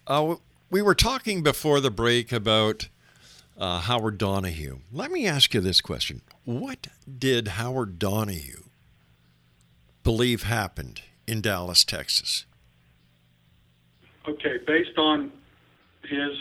Uh, 0.05 0.36
we 0.69 0.84
were 0.84 0.93
talking 0.93 1.41
before 1.41 1.79
the 1.79 1.89
break 1.89 2.31
about 2.31 2.89
uh, 3.58 3.79
Howard 3.79 4.19
Donahue. 4.19 4.81
Let 4.93 5.10
me 5.10 5.25
ask 5.25 5.51
you 5.55 5.62
this 5.62 5.81
question 5.81 6.21
What 6.43 6.89
did 7.17 7.47
Howard 7.47 7.97
Donahue 7.97 8.65
believe 10.03 10.43
happened 10.43 11.01
in 11.25 11.41
Dallas, 11.41 11.84
Texas? 11.84 12.45
Okay, 14.27 14.60
based 14.67 14.99
on 14.99 15.31
his 16.07 16.31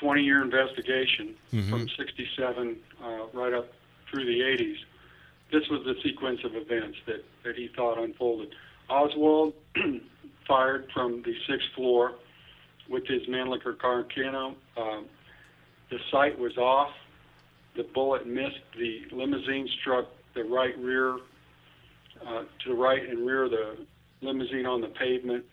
20 0.00 0.22
year 0.22 0.42
investigation 0.42 1.34
Mhm. 1.52 1.70
from 1.70 1.88
67 1.88 2.76
uh, 3.02 3.26
right 3.32 3.52
up 3.52 3.72
through 4.10 4.24
the 4.24 4.40
80s, 4.42 4.76
this 5.52 5.68
was 5.68 5.84
the 5.84 5.94
sequence 6.02 6.40
of 6.44 6.54
events 6.56 6.98
that, 7.06 7.24
that 7.44 7.56
he 7.56 7.68
thought 7.68 7.98
unfolded. 7.98 8.54
Oswald 8.88 9.54
fired 10.48 10.90
from 10.92 11.22
the 11.22 11.34
sixth 11.48 11.68
floor 11.74 12.14
with 12.88 13.06
his 13.06 13.22
Mannlicher 13.28 13.76
Carcano. 13.76 14.54
Um, 14.76 15.06
the 15.90 15.98
sight 16.10 16.38
was 16.38 16.56
off. 16.58 16.92
The 17.76 17.84
bullet 17.94 18.26
missed 18.26 18.60
the 18.78 19.02
limousine, 19.12 19.68
struck 19.80 20.06
the 20.34 20.44
right 20.44 20.76
rear, 20.78 21.16
uh, 22.26 22.42
to 22.62 22.68
the 22.68 22.74
right 22.74 23.08
and 23.08 23.26
rear 23.26 23.44
of 23.44 23.50
the 23.52 23.86
limousine 24.20 24.66
on 24.66 24.80
the 24.80 24.88
pavement. 24.88 25.44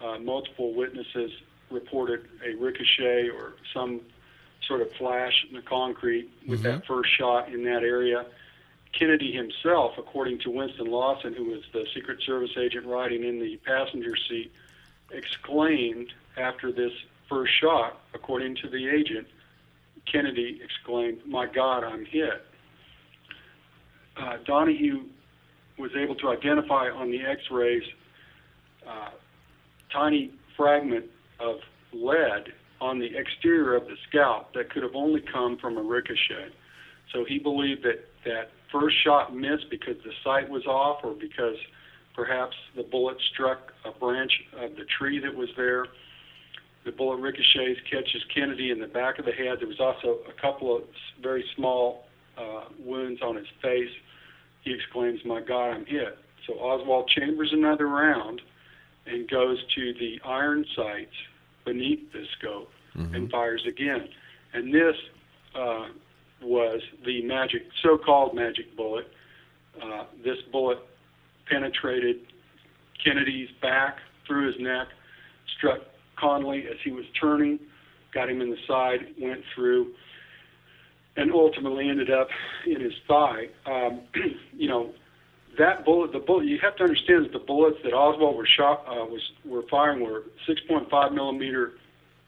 Uh, 0.00 0.18
multiple 0.18 0.72
witnesses 0.74 1.30
reported 1.70 2.28
a 2.44 2.54
ricochet 2.54 3.28
or 3.28 3.54
some 3.72 4.00
sort 4.66 4.82
of 4.82 4.92
flash 4.92 5.46
in 5.48 5.56
the 5.56 5.62
concrete 5.62 6.30
with 6.46 6.62
that 6.62 6.86
first 6.86 7.10
shot 7.16 7.52
in 7.52 7.64
that 7.64 7.82
area. 7.82 8.26
Kennedy 8.92 9.32
himself, 9.32 9.92
according 9.98 10.40
to 10.40 10.50
Winston 10.50 10.90
Lawson, 10.90 11.32
who 11.32 11.44
was 11.44 11.62
the 11.72 11.86
Secret 11.94 12.20
Service 12.22 12.50
agent 12.58 12.86
riding 12.86 13.24
in 13.24 13.38
the 13.40 13.56
passenger 13.64 14.16
seat, 14.28 14.52
exclaimed 15.12 16.12
after 16.36 16.72
this 16.72 16.92
first 17.28 17.52
shot, 17.60 18.00
according 18.14 18.56
to 18.56 18.68
the 18.68 18.88
agent, 18.88 19.26
Kennedy 20.10 20.60
exclaimed, 20.62 21.20
My 21.26 21.46
God, 21.46 21.84
I'm 21.84 22.04
hit. 22.04 22.44
Uh, 24.16 24.38
Donahue 24.44 25.04
was 25.78 25.92
able 25.96 26.16
to 26.16 26.28
identify 26.28 26.90
on 26.90 27.10
the 27.10 27.24
x 27.24 27.42
rays 27.50 27.84
uh, 28.86 29.10
tiny 29.92 30.32
fragment 30.56 31.06
of 31.40 31.56
lead 31.92 32.52
on 32.80 32.98
the 32.98 33.08
exterior 33.16 33.76
of 33.76 33.84
the 33.84 33.96
scalp 34.08 34.52
that 34.54 34.70
could 34.70 34.82
have 34.82 34.94
only 34.94 35.22
come 35.32 35.58
from 35.58 35.76
a 35.76 35.82
ricochet. 35.82 36.48
So 37.12 37.24
he 37.24 37.38
believed 37.38 37.82
that 37.84 38.06
that 38.24 38.50
first 38.72 38.96
shot 39.04 39.34
missed 39.34 39.68
because 39.70 39.96
the 40.04 40.12
sight 40.24 40.48
was 40.48 40.64
off 40.66 41.00
or 41.02 41.14
because 41.14 41.56
perhaps 42.14 42.54
the 42.76 42.82
bullet 42.82 43.16
struck 43.32 43.72
a 43.84 43.98
branch 43.98 44.32
of 44.58 44.76
the 44.76 44.84
tree 44.98 45.18
that 45.18 45.34
was 45.34 45.48
there. 45.56 45.86
The 46.84 46.92
bullet 46.92 47.16
ricochets, 47.16 47.80
catches 47.90 48.22
Kennedy 48.34 48.70
in 48.70 48.80
the 48.80 48.86
back 48.86 49.18
of 49.18 49.26
the 49.26 49.32
head. 49.32 49.58
There 49.60 49.68
was 49.68 49.80
also 49.80 50.20
a 50.28 50.40
couple 50.40 50.76
of 50.76 50.82
very 51.22 51.44
small 51.56 52.04
uh, 52.38 52.64
wounds 52.78 53.20
on 53.22 53.36
his 53.36 53.46
face. 53.60 53.90
He 54.62 54.72
exclaims, 54.72 55.20
My 55.26 55.40
God, 55.40 55.70
I'm 55.70 55.84
hit. 55.84 56.16
So 56.46 56.54
Oswald 56.54 57.08
chambers 57.08 57.50
another 57.52 57.86
round 57.86 58.40
and 59.06 59.28
goes 59.28 59.58
to 59.74 59.92
the 59.94 60.20
iron 60.24 60.64
sights 60.74 61.12
beneath 61.64 62.12
the 62.12 62.24
scope 62.38 62.70
and 63.14 63.30
fires 63.30 63.64
again. 63.68 64.08
And 64.52 64.74
this 64.74 64.96
uh, 65.54 65.86
was 66.42 66.80
the 67.04 67.22
magic, 67.22 67.62
so-called 67.82 68.34
magic 68.34 68.76
bullet. 68.76 69.06
Uh, 69.80 70.04
this 70.24 70.38
bullet 70.50 70.78
penetrated 71.48 72.20
Kennedy's 73.04 73.48
back, 73.62 73.98
through 74.26 74.46
his 74.46 74.60
neck, 74.60 74.86
struck 75.58 75.80
Connally 76.16 76.70
as 76.70 76.76
he 76.84 76.92
was 76.92 77.04
turning, 77.20 77.58
got 78.14 78.28
him 78.28 78.40
in 78.40 78.50
the 78.50 78.56
side, 78.68 79.14
went 79.20 79.40
through, 79.54 79.92
and 81.16 81.32
ultimately 81.32 81.88
ended 81.88 82.10
up 82.10 82.28
in 82.66 82.80
his 82.80 82.92
thigh. 83.08 83.48
Um, 83.66 84.02
you 84.52 84.68
know, 84.68 84.92
that 85.58 85.84
bullet, 85.84 86.12
the 86.12 86.18
bullet, 86.18 86.46
you 86.46 86.58
have 86.60 86.76
to 86.76 86.84
understand 86.84 87.24
that 87.24 87.32
the 87.32 87.38
bullets 87.38 87.78
that 87.84 87.92
Oswald 87.92 88.36
were 88.36 88.46
shot, 88.46 88.84
uh, 88.86 89.04
was 89.04 89.20
were 89.44 89.62
firing 89.70 90.00
were 90.04 90.24
6.5 90.48 91.14
millimeter 91.14 91.72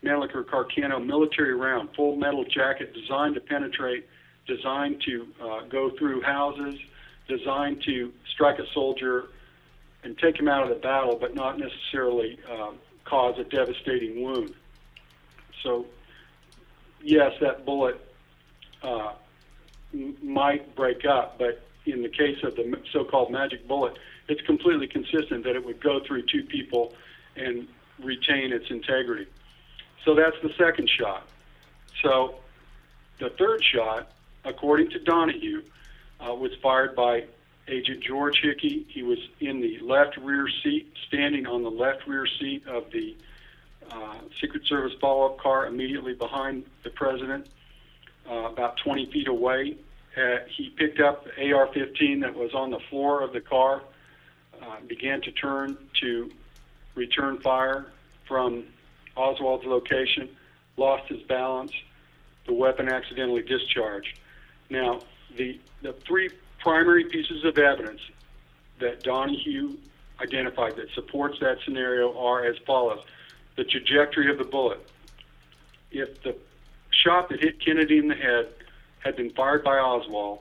Mannlicher 0.04 0.44
Carcano 0.44 1.04
military 1.04 1.54
round, 1.54 1.90
full 1.94 2.16
metal 2.16 2.44
jacket 2.44 2.92
designed 2.92 3.34
to 3.36 3.40
penetrate, 3.40 4.06
designed 4.46 5.00
to 5.06 5.26
uh, 5.40 5.60
go 5.68 5.90
through 5.96 6.22
houses, 6.22 6.78
designed 7.28 7.82
to 7.86 8.12
strike 8.32 8.58
a 8.58 8.66
soldier 8.74 9.28
and 10.02 10.18
take 10.18 10.38
him 10.38 10.48
out 10.48 10.64
of 10.64 10.68
the 10.70 10.82
battle, 10.82 11.16
but 11.20 11.34
not 11.34 11.58
necessarily 11.58 12.38
uh, 12.50 12.72
cause 13.04 13.38
a 13.38 13.44
devastating 13.44 14.22
wound. 14.22 14.54
So, 15.62 15.86
yes, 17.00 17.32
that 17.40 17.64
bullet 17.64 18.00
uh, 18.82 19.12
m- 19.94 20.16
might 20.20 20.74
break 20.74 21.04
up, 21.04 21.38
but 21.38 21.62
in 21.86 22.02
the 22.02 22.08
case 22.08 22.42
of 22.42 22.56
the 22.56 22.78
so-called 22.92 23.30
magic 23.30 23.66
bullet, 23.66 23.98
it's 24.28 24.40
completely 24.42 24.86
consistent 24.86 25.44
that 25.44 25.56
it 25.56 25.64
would 25.64 25.80
go 25.80 26.00
through 26.06 26.22
two 26.22 26.44
people 26.44 26.94
and 27.36 27.66
retain 28.00 28.52
its 28.52 28.70
integrity. 28.70 29.26
So 30.04 30.14
that's 30.14 30.36
the 30.42 30.52
second 30.58 30.88
shot. 30.88 31.28
So 32.02 32.36
the 33.18 33.30
third 33.30 33.62
shot, 33.64 34.10
according 34.44 34.90
to 34.90 34.98
Donahue, 34.98 35.62
uh, 36.20 36.34
was 36.34 36.52
fired 36.62 36.94
by 36.94 37.24
Agent 37.68 38.02
George 38.02 38.40
Hickey. 38.42 38.86
He 38.88 39.02
was 39.02 39.18
in 39.40 39.60
the 39.60 39.78
left 39.80 40.16
rear 40.16 40.48
seat, 40.62 40.92
standing 41.06 41.46
on 41.46 41.62
the 41.62 41.70
left 41.70 42.06
rear 42.06 42.26
seat 42.26 42.66
of 42.66 42.90
the 42.90 43.16
uh, 43.90 44.14
Secret 44.40 44.66
Service 44.66 44.92
follow-up 45.00 45.38
car 45.38 45.66
immediately 45.66 46.14
behind 46.14 46.64
the 46.82 46.90
president, 46.90 47.46
uh, 48.28 48.48
about 48.50 48.76
20 48.78 49.06
feet 49.12 49.28
away. 49.28 49.76
Uh, 50.16 50.38
he 50.46 50.70
picked 50.70 51.00
up 51.00 51.26
AR-15 51.38 52.20
that 52.20 52.34
was 52.34 52.52
on 52.54 52.70
the 52.70 52.80
floor 52.90 53.22
of 53.22 53.32
the 53.32 53.40
car, 53.40 53.82
uh, 54.60 54.76
began 54.86 55.20
to 55.22 55.32
turn 55.32 55.76
to 56.00 56.30
return 56.94 57.38
fire 57.38 57.86
from 58.28 58.64
Oswald's 59.16 59.64
location, 59.64 60.28
lost 60.76 61.08
his 61.08 61.22
balance. 61.22 61.72
The 62.46 62.52
weapon 62.52 62.88
accidentally 62.88 63.42
discharged. 63.42 64.18
Now, 64.68 65.00
the 65.36 65.58
the 65.80 65.92
three 65.92 66.30
primary 66.58 67.04
pieces 67.04 67.44
of 67.44 67.56
evidence 67.56 68.00
that 68.80 69.02
Donahue 69.02 69.76
identified 70.20 70.76
that 70.76 70.90
supports 70.94 71.38
that 71.40 71.58
scenario 71.64 72.18
are 72.18 72.44
as 72.44 72.56
follows: 72.66 73.00
the 73.56 73.64
trajectory 73.64 74.30
of 74.30 74.38
the 74.38 74.44
bullet. 74.44 74.80
If 75.90 76.22
the 76.22 76.36
shot 76.90 77.28
that 77.30 77.40
hit 77.40 77.64
Kennedy 77.64 77.98
in 77.98 78.08
the 78.08 78.14
head 78.14 78.52
had 79.02 79.16
been 79.16 79.30
fired 79.30 79.64
by 79.64 79.78
Oswald, 79.78 80.40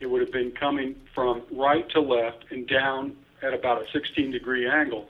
it 0.00 0.06
would 0.06 0.20
have 0.20 0.32
been 0.32 0.50
coming 0.50 0.96
from 1.14 1.42
right 1.52 1.88
to 1.90 2.00
left 2.00 2.44
and 2.50 2.66
down 2.66 3.16
at 3.42 3.54
about 3.54 3.82
a 3.82 3.90
16 3.92 4.30
degree 4.30 4.68
angle. 4.68 5.08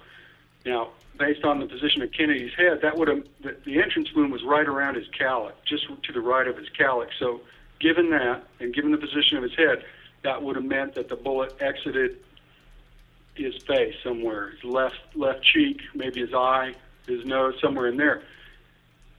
Now, 0.64 0.90
based 1.18 1.44
on 1.44 1.60
the 1.60 1.66
position 1.66 2.02
of 2.02 2.12
Kennedy's 2.12 2.54
head, 2.54 2.80
that 2.82 2.96
would 2.96 3.08
have 3.08 3.24
the, 3.42 3.56
the 3.64 3.82
entrance 3.82 4.12
wound 4.14 4.32
was 4.32 4.42
right 4.42 4.66
around 4.66 4.96
his 4.96 5.06
cowlick, 5.08 5.54
just 5.64 5.86
to 6.02 6.12
the 6.12 6.20
right 6.20 6.46
of 6.46 6.56
his 6.56 6.68
cowlick. 6.78 7.08
So, 7.18 7.40
given 7.80 8.10
that, 8.10 8.44
and 8.60 8.72
given 8.74 8.92
the 8.92 8.98
position 8.98 9.36
of 9.36 9.42
his 9.42 9.54
head, 9.54 9.84
that 10.22 10.42
would 10.42 10.56
have 10.56 10.64
meant 10.64 10.94
that 10.94 11.08
the 11.08 11.16
bullet 11.16 11.54
exited 11.60 12.18
his 13.34 13.56
face 13.64 13.94
somewhere, 14.04 14.50
his 14.50 14.64
left 14.64 14.96
left 15.14 15.42
cheek, 15.42 15.80
maybe 15.94 16.20
his 16.20 16.34
eye, 16.34 16.74
his 17.06 17.24
nose, 17.24 17.54
somewhere 17.60 17.88
in 17.88 17.96
there. 17.96 18.22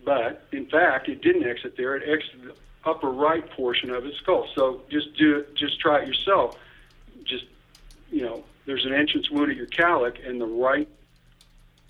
But 0.06 0.46
in 0.52 0.66
fact, 0.68 1.10
it 1.10 1.22
didn't 1.22 1.46
exit 1.46 1.78
there. 1.78 1.96
It 1.96 2.08
exited 2.08 2.56
upper 2.86 3.10
right 3.10 3.50
portion 3.52 3.90
of 3.90 4.04
his 4.04 4.16
skull. 4.16 4.48
So 4.56 4.82
just 4.90 5.16
do 5.16 5.38
it. 5.38 5.56
Just 5.56 5.80
try 5.80 6.02
it 6.02 6.08
yourself. 6.08 6.58
Just 7.24 7.46
you 8.12 8.22
know, 8.22 8.44
there's 8.66 8.86
an 8.86 8.94
entrance 8.94 9.30
wound 9.30 9.52
at 9.52 9.58
your 9.58 9.68
cowlick, 9.68 10.28
and 10.28 10.40
the 10.40 10.46
right 10.46 10.88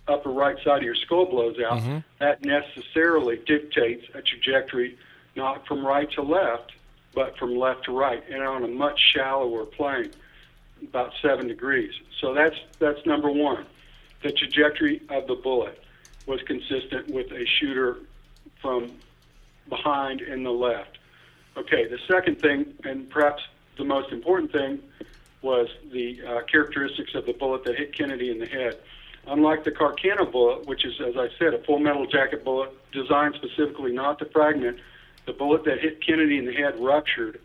upper 0.08 0.30
right 0.30 0.58
side 0.64 0.78
of 0.78 0.84
your 0.84 0.96
skull 0.96 1.26
blows 1.26 1.58
out. 1.60 1.80
Mm-hmm. 1.80 2.00
That 2.20 2.44
necessarily 2.44 3.38
dictates 3.46 4.06
a 4.14 4.22
trajectory 4.22 4.98
not 5.36 5.66
from 5.68 5.86
right 5.86 6.10
to 6.12 6.22
left, 6.22 6.74
but 7.14 7.38
from 7.38 7.56
left 7.56 7.86
to 7.86 7.98
right, 7.98 8.24
and 8.30 8.44
on 8.44 8.64
a 8.64 8.68
much 8.68 9.00
shallower 9.14 9.66
plane, 9.66 10.12
about 10.82 11.14
seven 11.22 11.48
degrees. 11.48 11.94
So 12.20 12.34
that's 12.34 12.56
that's 12.80 13.06
number 13.06 13.32
one. 13.32 13.66
The 14.22 14.32
trajectory 14.32 15.02
of 15.10 15.28
the 15.28 15.36
bullet 15.36 15.82
was 16.26 16.42
consistent 16.44 17.10
with 17.10 17.32
a 17.32 17.46
shooter 17.46 17.98
from 18.62 18.92
behind 19.70 20.22
in 20.22 20.44
the 20.44 20.52
left. 20.52 20.98
Okay, 21.56 21.88
the 21.88 22.00
second 22.12 22.42
thing, 22.42 22.74
and 22.84 23.10
perhaps 23.10 23.44
the 23.78 23.86
most 23.86 24.12
important 24.12 24.52
thing, 24.52 24.80
was 25.42 25.68
the 25.92 26.22
uh, 26.26 26.42
characteristics 26.44 27.14
of 27.16 27.26
the 27.26 27.34
bullet 27.34 27.64
that 27.66 27.76
hit 27.76 27.96
Kennedy 27.96 28.32
in 28.32 28.40
the 28.40 28.46
head. 28.46 28.78
Unlike 29.28 29.64
the 29.64 29.72
Carcano 29.72 30.30
bullet, 30.30 30.66
which 30.66 30.86
is, 30.86 31.00
as 31.00 31.16
I 31.18 31.30
said, 31.38 31.54
a 31.54 31.64
full 31.64 31.80
metal 31.80 32.06
jacket 32.06 32.44
bullet 32.44 32.72
designed 32.92 33.36
specifically 33.36 33.92
not 33.92 34.20
to 34.20 34.26
fragment, 34.26 34.80
the 35.26 35.34
bullet 35.34 35.64
that 35.66 35.80
hit 35.80 36.06
Kennedy 36.06 36.38
in 36.38 36.46
the 36.46 36.54
head 36.54 36.80
ruptured 36.80 37.40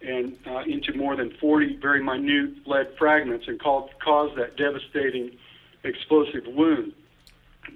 and 0.00 0.36
uh, 0.46 0.60
into 0.60 0.94
more 0.94 1.16
than 1.16 1.30
40 1.40 1.76
very 1.76 2.02
minute 2.02 2.66
lead 2.66 2.96
fragments 2.96 3.48
and 3.48 3.60
called, 3.60 3.90
caused 4.02 4.36
that 4.36 4.56
devastating 4.56 5.36
explosive 5.84 6.46
wound. 6.46 6.92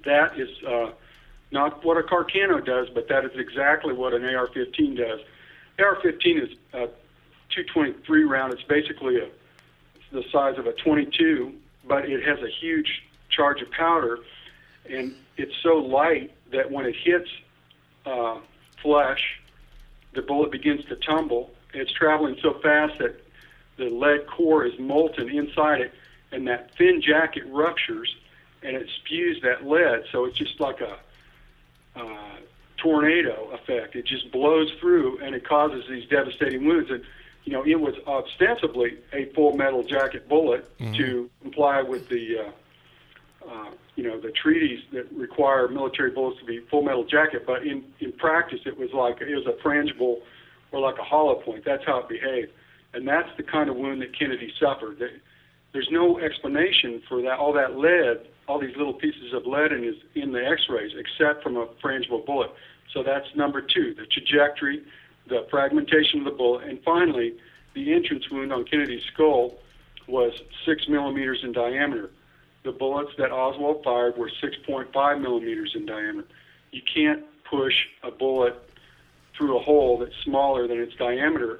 That 0.05 0.39
is 0.39 0.49
uh, 0.63 0.91
not 1.53 1.85
what 1.85 1.97
a 1.97 2.01
Carcano 2.01 2.65
does, 2.65 2.89
but 2.89 3.07
that 3.07 3.23
is 3.23 3.31
exactly 3.35 3.93
what 3.93 4.13
an 4.13 4.25
AR-15 4.25 4.97
does. 4.97 5.19
AR-15 5.79 6.43
is 6.43 6.49
a 6.73 6.87
223 7.51 8.23
round. 8.23 8.51
It's 8.53 8.63
basically 8.63 9.19
a, 9.19 9.29
the 10.11 10.23
size 10.31 10.57
of 10.57 10.65
a 10.65 10.73
22, 10.73 11.53
but 11.85 12.09
it 12.09 12.23
has 12.23 12.39
a 12.39 12.49
huge 12.49 13.03
charge 13.29 13.61
of 13.61 13.69
powder, 13.71 14.19
and 14.89 15.13
it's 15.37 15.53
so 15.61 15.77
light 15.77 16.31
that 16.51 16.71
when 16.71 16.85
it 16.85 16.95
hits 16.95 17.29
uh, 18.05 18.39
flesh, 18.81 19.39
the 20.13 20.23
bullet 20.23 20.51
begins 20.51 20.83
to 20.85 20.95
tumble. 20.95 21.51
It's 21.73 21.91
traveling 21.91 22.37
so 22.41 22.53
fast 22.63 22.97
that 22.97 23.23
the 23.77 23.89
lead 23.89 24.27
core 24.27 24.65
is 24.65 24.77
molten 24.79 25.29
inside 25.29 25.81
it, 25.81 25.93
and 26.31 26.47
that 26.47 26.75
thin 26.75 26.99
jacket 27.01 27.43
ruptures, 27.47 28.15
and 28.63 28.75
it 28.75 28.87
spews 28.97 29.39
that 29.43 29.67
lead. 29.67 30.05
So 30.11 30.25
it's 30.25 30.37
just 30.37 30.59
like 30.59 30.81
a 30.81 30.97
uh, 31.95 32.37
tornado 32.77 33.49
effect. 33.53 33.95
It 33.95 34.05
just 34.05 34.31
blows 34.31 34.71
through, 34.79 35.19
and 35.19 35.35
it 35.35 35.47
causes 35.47 35.85
these 35.89 36.07
devastating 36.09 36.65
wounds. 36.65 36.89
And 36.89 37.03
you 37.45 37.53
know, 37.53 37.65
it 37.65 37.79
was 37.79 37.95
ostensibly 38.07 38.97
a 39.11 39.25
full 39.33 39.55
metal 39.55 39.83
jacket 39.83 40.27
bullet 40.29 40.65
Mhm. 40.79 40.95
to 40.97 41.29
comply 41.41 41.81
with 41.81 42.07
the 42.09 42.39
uh, 42.39 42.51
uh, 43.49 43.71
you 43.95 44.03
know 44.03 44.19
the 44.19 44.31
treaties 44.31 44.79
that 44.93 45.11
require 45.13 45.67
military 45.67 46.11
bullets 46.11 46.39
to 46.39 46.45
be 46.45 46.59
full 46.59 46.81
metal 46.81 47.03
jacket, 47.03 47.45
but 47.45 47.65
in 47.65 47.83
in 47.99 48.11
practice 48.13 48.61
it 48.65 48.77
was 48.77 48.91
like 48.93 49.21
it 49.21 49.35
was 49.35 49.45
a 49.45 49.53
frangible 49.63 50.21
or 50.71 50.79
like 50.79 50.97
a 50.97 51.03
hollow 51.03 51.35
point. 51.35 51.63
That's 51.65 51.85
how 51.85 51.99
it 51.99 52.07
behaved, 52.09 52.51
and 52.93 53.07
that's 53.07 53.29
the 53.37 53.43
kind 53.43 53.69
of 53.69 53.75
wound 53.75 54.01
that 54.01 54.17
Kennedy 54.17 54.51
suffered. 54.59 54.99
There- 54.99 55.19
There's 55.73 55.89
no 55.89 56.19
explanation 56.19 57.01
for 57.09 57.23
that 57.23 57.39
all 57.39 57.51
that 57.53 57.75
lead, 57.77 58.27
all 58.47 58.59
these 58.59 58.75
little 58.75 58.93
pieces 58.93 59.33
of 59.33 59.45
lead 59.45 59.71
in 59.71 59.83
his 59.83 59.95
in 60.15 60.31
the 60.31 60.45
X-rays, 60.45 60.91
except 60.97 61.43
from 61.43 61.57
a 61.57 61.67
frangible 61.83 62.25
bullet. 62.25 62.51
So 62.93 63.03
that's 63.03 63.27
number 63.35 63.61
two: 63.61 63.93
the 63.93 64.05
trajectory, 64.05 64.83
the 65.27 65.47
fragmentation 65.49 66.19
of 66.19 66.25
the 66.25 66.31
bullet, 66.31 66.67
and 66.67 66.79
finally, 66.83 67.35
the 67.73 67.93
entrance 67.93 68.29
wound 68.29 68.51
on 68.51 68.65
Kennedy's 68.65 69.03
skull 69.13 69.55
was 70.07 70.33
six 70.65 70.87
millimeters 70.87 71.39
in 71.43 71.51
diameter. 71.51 72.11
The 72.63 72.71
bullets 72.71 73.11
that 73.17 73.31
Oswald 73.31 73.83
fired 73.83 74.17
were 74.17 74.31
6.5 74.41 75.21
millimeters 75.21 75.73
in 75.75 75.85
diameter. 75.85 76.27
You 76.71 76.81
can't 76.93 77.23
push 77.49 77.73
a 78.03 78.11
bullet 78.11 78.55
through 79.37 79.57
a 79.57 79.61
hole 79.61 79.97
that's 79.97 80.15
smaller 80.23 80.67
than 80.67 80.79
its 80.79 80.93
diameter. 80.95 81.59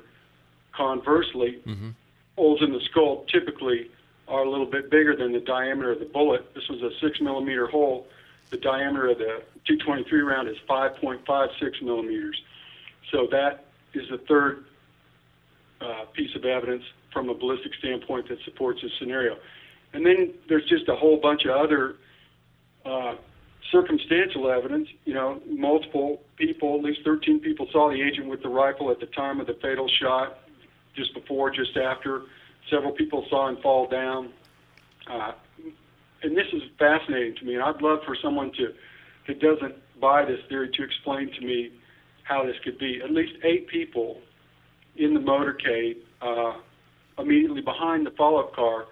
Conversely, 0.74 1.60
mm-hmm. 1.66 1.90
holes 2.38 2.62
in 2.62 2.72
the 2.72 2.80
skull 2.90 3.26
typically 3.32 3.92
are 4.28 4.44
a 4.44 4.50
little 4.50 4.66
bit 4.66 4.90
bigger 4.90 5.16
than 5.16 5.34
the 5.34 5.40
diameter 5.40 5.92
of 5.92 6.00
the 6.00 6.06
bullet. 6.06 6.54
This 6.56 6.68
was 6.70 6.82
a 6.82 6.92
six 7.02 7.20
millimeter 7.20 7.68
hole. 7.68 8.08
The 8.50 8.58
diameter 8.58 9.10
of 9.10 9.18
the 9.18 9.44
223 9.68 10.22
round 10.22 10.48
is 10.48 10.58
5.56 10.70 11.82
millimeters. 11.82 12.42
So 13.12 13.28
that 13.32 13.66
is 13.94 14.04
the 14.10 14.20
third 14.28 14.66
uh, 15.82 16.06
piece 16.14 16.36
of 16.36 16.46
evidence 16.46 16.84
from 17.12 17.30
a 17.30 17.34
ballistic 17.34 17.74
standpoint 17.76 18.30
that 18.30 18.38
supports 18.46 18.82
this 18.82 18.92
scenario. 19.00 19.38
And 19.94 20.06
then 20.06 20.34
there's 20.50 20.68
just 20.68 20.88
a 20.90 20.96
whole 20.96 21.18
bunch 21.18 21.46
of 21.46 21.52
other 21.52 21.96
uh, 22.86 23.16
circumstantial 23.72 24.50
evidence. 24.50 24.88
You 25.06 25.14
know, 25.14 25.42
multiple 25.48 26.22
people, 26.38 26.76
at 26.76 26.84
least 26.84 27.02
13 27.04 27.40
people, 27.40 27.68
saw 27.72 27.90
the 27.90 28.02
agent 28.02 28.28
with 28.28 28.42
the 28.42 28.50
rifle 28.50 28.90
at 28.92 29.00
the 29.00 29.06
time 29.08 29.40
of 29.40 29.48
the 29.48 29.58
fatal 29.62 29.88
shot, 30.02 30.40
just 30.96 31.14
before, 31.14 31.52
just 31.52 31.78
after. 31.78 32.24
Several 32.70 32.92
people 32.92 33.26
saw 33.30 33.50
him 33.50 33.58
fall 33.62 33.88
down. 33.88 34.32
Uh, 35.10 35.34
and 36.24 36.36
this 36.38 36.48
is 36.54 36.62
fascinating 36.80 37.36
to 37.36 37.46
me. 37.46 37.56
And 37.56 37.64
I'd 37.64 37.82
love 37.82 38.00
for 38.06 38.16
someone 38.22 38.52
to, 38.54 38.74
that 39.28 39.40
doesn't 39.40 39.76
buy 40.00 40.26
this 40.26 40.40
theory, 40.50 40.70
to 40.74 40.84
explain 40.84 41.32
to 41.34 41.42
me 41.42 41.72
how 42.24 42.46
this 42.46 42.56
could 42.64 42.78
be. 42.78 43.02
At 43.04 43.12
least 43.12 43.34
eight 43.44 43.68
people 43.68 44.22
in 44.96 45.14
the 45.14 45.20
motorcade, 45.20 45.98
uh, 46.22 46.54
immediately 47.20 47.62
behind 47.62 48.06
the 48.06 48.12
follow-up 48.12 48.56
car, 48.56 48.86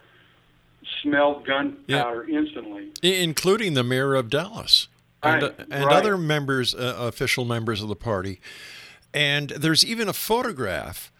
smelled 1.01 1.45
gunpowder 1.45 2.27
instantly. 2.29 2.91
Including 3.01 3.73
the 3.73 3.83
mayor 3.83 4.15
of 4.15 4.29
Dallas. 4.29 4.87
and, 5.23 5.43
Right, 5.43 5.53
and 5.59 5.85
right. 5.85 5.95
other 5.95 6.17
members, 6.17 6.73
uh, 6.73 6.95
official 6.99 7.45
members 7.45 7.81
of 7.81 7.87
the 7.87 7.95
party. 7.95 8.39
And 9.13 9.49
there's 9.49 9.85
even 9.85 10.07
a 10.07 10.13
photograph 10.13 11.11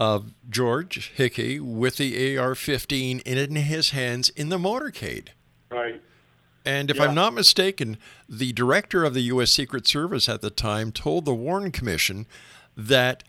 of 0.00 0.32
George 0.48 1.12
Hickey 1.14 1.60
with 1.60 1.98
the 1.98 2.38
AR-15 2.38 3.20
in 3.20 3.54
his 3.56 3.90
hands 3.90 4.30
in 4.30 4.48
the 4.48 4.56
motorcade. 4.56 5.28
Right. 5.70 6.00
And 6.64 6.90
if 6.90 6.96
Yeah. 6.96 7.04
I'm 7.04 7.14
not 7.14 7.34
mistaken, 7.34 7.98
the 8.26 8.52
director 8.52 9.04
of 9.04 9.12
the 9.12 9.20
U.S. 9.22 9.50
Secret 9.50 9.86
Service 9.86 10.26
at 10.26 10.40
the 10.40 10.48
time 10.48 10.90
told 10.90 11.26
the 11.26 11.34
Warren 11.34 11.70
Commission 11.70 12.26
that 12.74 13.22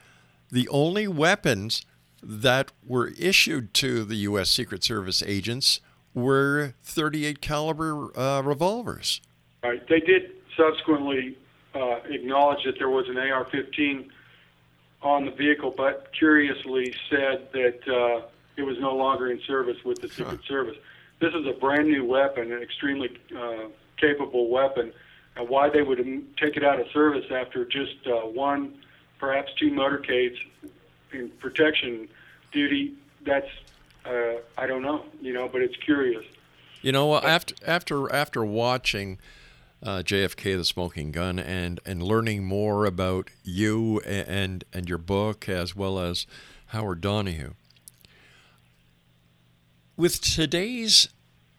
the 0.50 0.68
only 0.70 1.10
weapons 1.10 1.86
that 2.24 2.72
were 2.86 3.12
issued 3.20 3.74
to 3.76 4.06
the 4.06 4.16
U.S. 4.16 4.50
Secret 4.50 4.84
Service 4.84 5.22
agents 5.22 5.82
were 6.14 6.74
38 6.84 7.42
caliber 7.42 8.18
uh, 8.18 8.42
revolvers. 8.42 9.20
Right. 9.62 9.86
They 9.90 10.00
did 10.00 10.32
subsequently 10.56 11.38
uh, 11.76 12.00
acknowledge 12.10 12.64
that 12.64 12.76
there 12.78 12.90
was 12.90 13.10
an 13.10 13.18
AR-15 13.18 14.08
on 15.02 15.26
the 15.26 15.32
vehicle, 15.32 15.74
but 15.76 16.12
curiously 16.18 16.94
said 17.10 17.48
that 17.54 17.80
uh, 17.88 18.28
it 18.56 18.64
was 18.64 18.78
no 18.80 18.96
longer 18.96 19.32
in 19.32 19.42
service 19.42 19.78
with 19.84 20.02
the 20.02 20.08
Secret 20.08 20.42
Service. 20.48 20.78
This 21.20 21.34
is 21.34 21.46
a 21.48 21.54
brand 21.54 21.88
new 21.88 22.06
weapon, 22.06 22.52
an 22.52 22.62
extremely 22.62 23.18
uh, 23.36 23.68
capable 23.98 24.50
weapon. 24.50 24.94
And 25.36 25.48
why 25.48 25.70
they 25.70 25.82
would 25.82 26.00
take 26.38 26.58
it 26.58 26.64
out 26.64 26.80
of 26.80 26.88
service 26.92 27.26
after 27.32 27.66
just 27.66 27.96
uh, 28.06 28.28
one, 28.28 28.74
perhaps 29.20 29.52
two 29.58 29.72
motorcades 29.72 30.38
in 31.14 31.30
protection 31.40 32.08
duty, 32.52 32.96
that's 33.26 33.48
uh, 34.06 34.42
I 34.58 34.66
don't 34.68 34.82
know, 34.82 35.06
you 35.22 35.32
know, 35.32 35.48
but 35.48 35.62
it's 35.62 35.76
curious. 35.78 36.26
You 36.82 36.92
know, 36.92 37.16
after 37.16 37.54
after 37.66 38.12
after 38.12 38.44
watching 38.44 39.20
uh, 39.84 40.04
JFK: 40.04 40.58
The 40.58 40.66
Smoking 40.66 41.12
Gun 41.12 41.40
and 41.40 41.80
and 41.86 42.04
learning 42.04 42.46
more 42.46 42.86
about 42.86 43.30
you 43.44 44.00
and 44.02 44.64
and 44.74 44.88
your 44.88 44.98
book 44.98 45.48
as 45.50 45.76
well 45.76 46.00
as 46.00 46.26
Howard 46.68 47.02
Donahue, 47.02 47.54
with 49.98 50.22
today's 50.22 51.10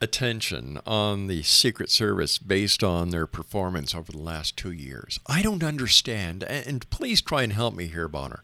attention 0.03 0.79
on 0.85 1.27
the 1.27 1.41
Secret 1.43 1.89
Service 1.89 2.37
based 2.37 2.83
on 2.83 3.09
their 3.09 3.25
performance 3.25 3.95
over 3.95 4.11
the 4.11 4.17
last 4.17 4.57
two 4.57 4.71
years, 4.71 5.19
I 5.27 5.41
don't 5.41 5.63
understand. 5.63 6.43
And 6.43 6.87
please 6.89 7.21
try 7.21 7.43
and 7.43 7.53
help 7.53 7.73
me 7.73 7.87
here, 7.87 8.09
Bonar. 8.09 8.43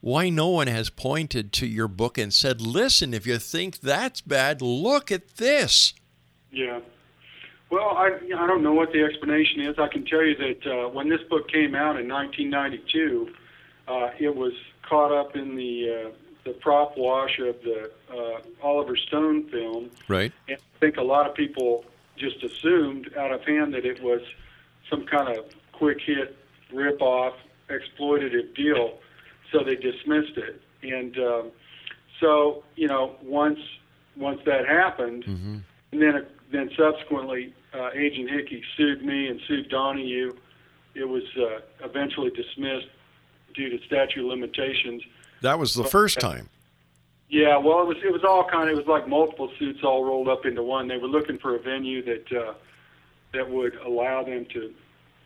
Why 0.00 0.30
no 0.30 0.48
one 0.48 0.68
has 0.68 0.88
pointed 0.88 1.52
to 1.54 1.66
your 1.66 1.88
book 1.88 2.16
and 2.16 2.32
said, 2.32 2.60
"Listen, 2.60 3.12
if 3.12 3.26
you 3.26 3.38
think 3.38 3.80
that's 3.80 4.20
bad, 4.20 4.62
look 4.62 5.12
at 5.12 5.36
this." 5.36 5.92
Yeah. 6.50 6.80
Well, 7.70 7.90
I 7.96 8.18
I 8.36 8.46
don't 8.46 8.62
know 8.62 8.72
what 8.74 8.92
the 8.92 9.02
explanation 9.04 9.60
is. 9.60 9.78
I 9.78 9.88
can 9.88 10.04
tell 10.04 10.22
you 10.24 10.36
that 10.36 10.66
uh, 10.66 10.88
when 10.88 11.08
this 11.08 11.22
book 11.28 11.48
came 11.48 11.74
out 11.74 11.98
in 12.00 12.08
1992, 12.08 13.32
uh, 13.88 14.10
it 14.18 14.34
was 14.34 14.52
caught 14.82 15.12
up 15.12 15.36
in 15.36 15.56
the 15.56 16.06
uh, 16.06 16.10
the 16.44 16.52
prop 16.54 16.96
wash 16.96 17.38
of 17.38 17.56
the 17.62 17.90
uh, 18.12 18.40
Oliver 18.66 18.96
Stone 18.96 19.48
film, 19.50 19.90
Right. 20.08 20.32
and 20.48 20.56
I 20.58 20.78
think 20.80 20.96
a 20.96 21.02
lot 21.02 21.28
of 21.28 21.34
people 21.34 21.84
just 22.16 22.42
assumed 22.42 23.10
out 23.16 23.30
of 23.32 23.42
hand 23.44 23.72
that 23.74 23.84
it 23.84 24.02
was 24.02 24.20
some 24.88 25.06
kind 25.06 25.28
of 25.38 25.44
quick 25.72 25.98
hit, 26.04 26.36
rip 26.72 27.00
off, 27.00 27.34
exploitative 27.68 28.54
deal, 28.56 28.98
so 29.52 29.62
they 29.62 29.76
dismissed 29.76 30.36
it. 30.36 30.60
And 30.82 31.16
um, 31.18 31.50
so, 32.20 32.64
you 32.74 32.88
know, 32.88 33.16
once 33.22 33.60
once 34.16 34.40
that 34.46 34.66
happened, 34.66 35.24
and 35.92 36.02
then 36.02 36.26
then 36.50 36.70
subsequently, 36.76 37.54
uh, 37.72 37.90
Agent 37.94 38.30
Hickey 38.30 38.62
sued 38.76 39.04
me 39.04 39.28
and 39.28 39.40
sued 39.46 39.68
Donahue. 39.68 40.32
It 40.94 41.08
was 41.08 41.22
uh, 41.36 41.60
eventually 41.84 42.30
dismissed 42.30 42.88
due 43.54 43.68
to 43.70 43.84
statute 43.86 44.20
of 44.20 44.26
limitations. 44.26 45.02
That 45.42 45.58
was 45.58 45.74
the 45.74 45.84
first 45.84 46.20
time. 46.20 46.48
Yeah, 47.28 47.56
well, 47.58 47.80
it 47.82 47.86
was 47.86 47.96
it 48.04 48.12
was 48.12 48.24
all 48.24 48.44
kind 48.44 48.68
of 48.68 48.76
it 48.76 48.76
was 48.76 48.88
like 48.88 49.08
multiple 49.08 49.50
suits 49.58 49.80
all 49.84 50.04
rolled 50.04 50.28
up 50.28 50.46
into 50.46 50.64
one. 50.64 50.88
They 50.88 50.96
were 50.96 51.08
looking 51.08 51.38
for 51.38 51.54
a 51.54 51.60
venue 51.60 52.04
that 52.04 52.32
uh, 52.36 52.54
that 53.32 53.48
would 53.48 53.76
allow 53.76 54.24
them 54.24 54.46
to 54.52 54.74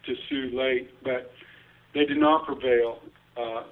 to 0.05 0.15
sue 0.29 0.51
late, 0.53 0.91
but 1.03 1.33
they 1.95 2.05
did 2.05 2.19
not 2.19 2.45
prevail. 2.45 3.01
Uh, 3.37 3.63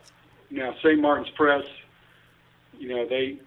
now, 0.51 0.75
St. 0.83 0.99
Martin's 0.99 1.29
Press, 1.37 1.65
you 2.79 2.89
know, 2.89 3.07
they 3.07 3.39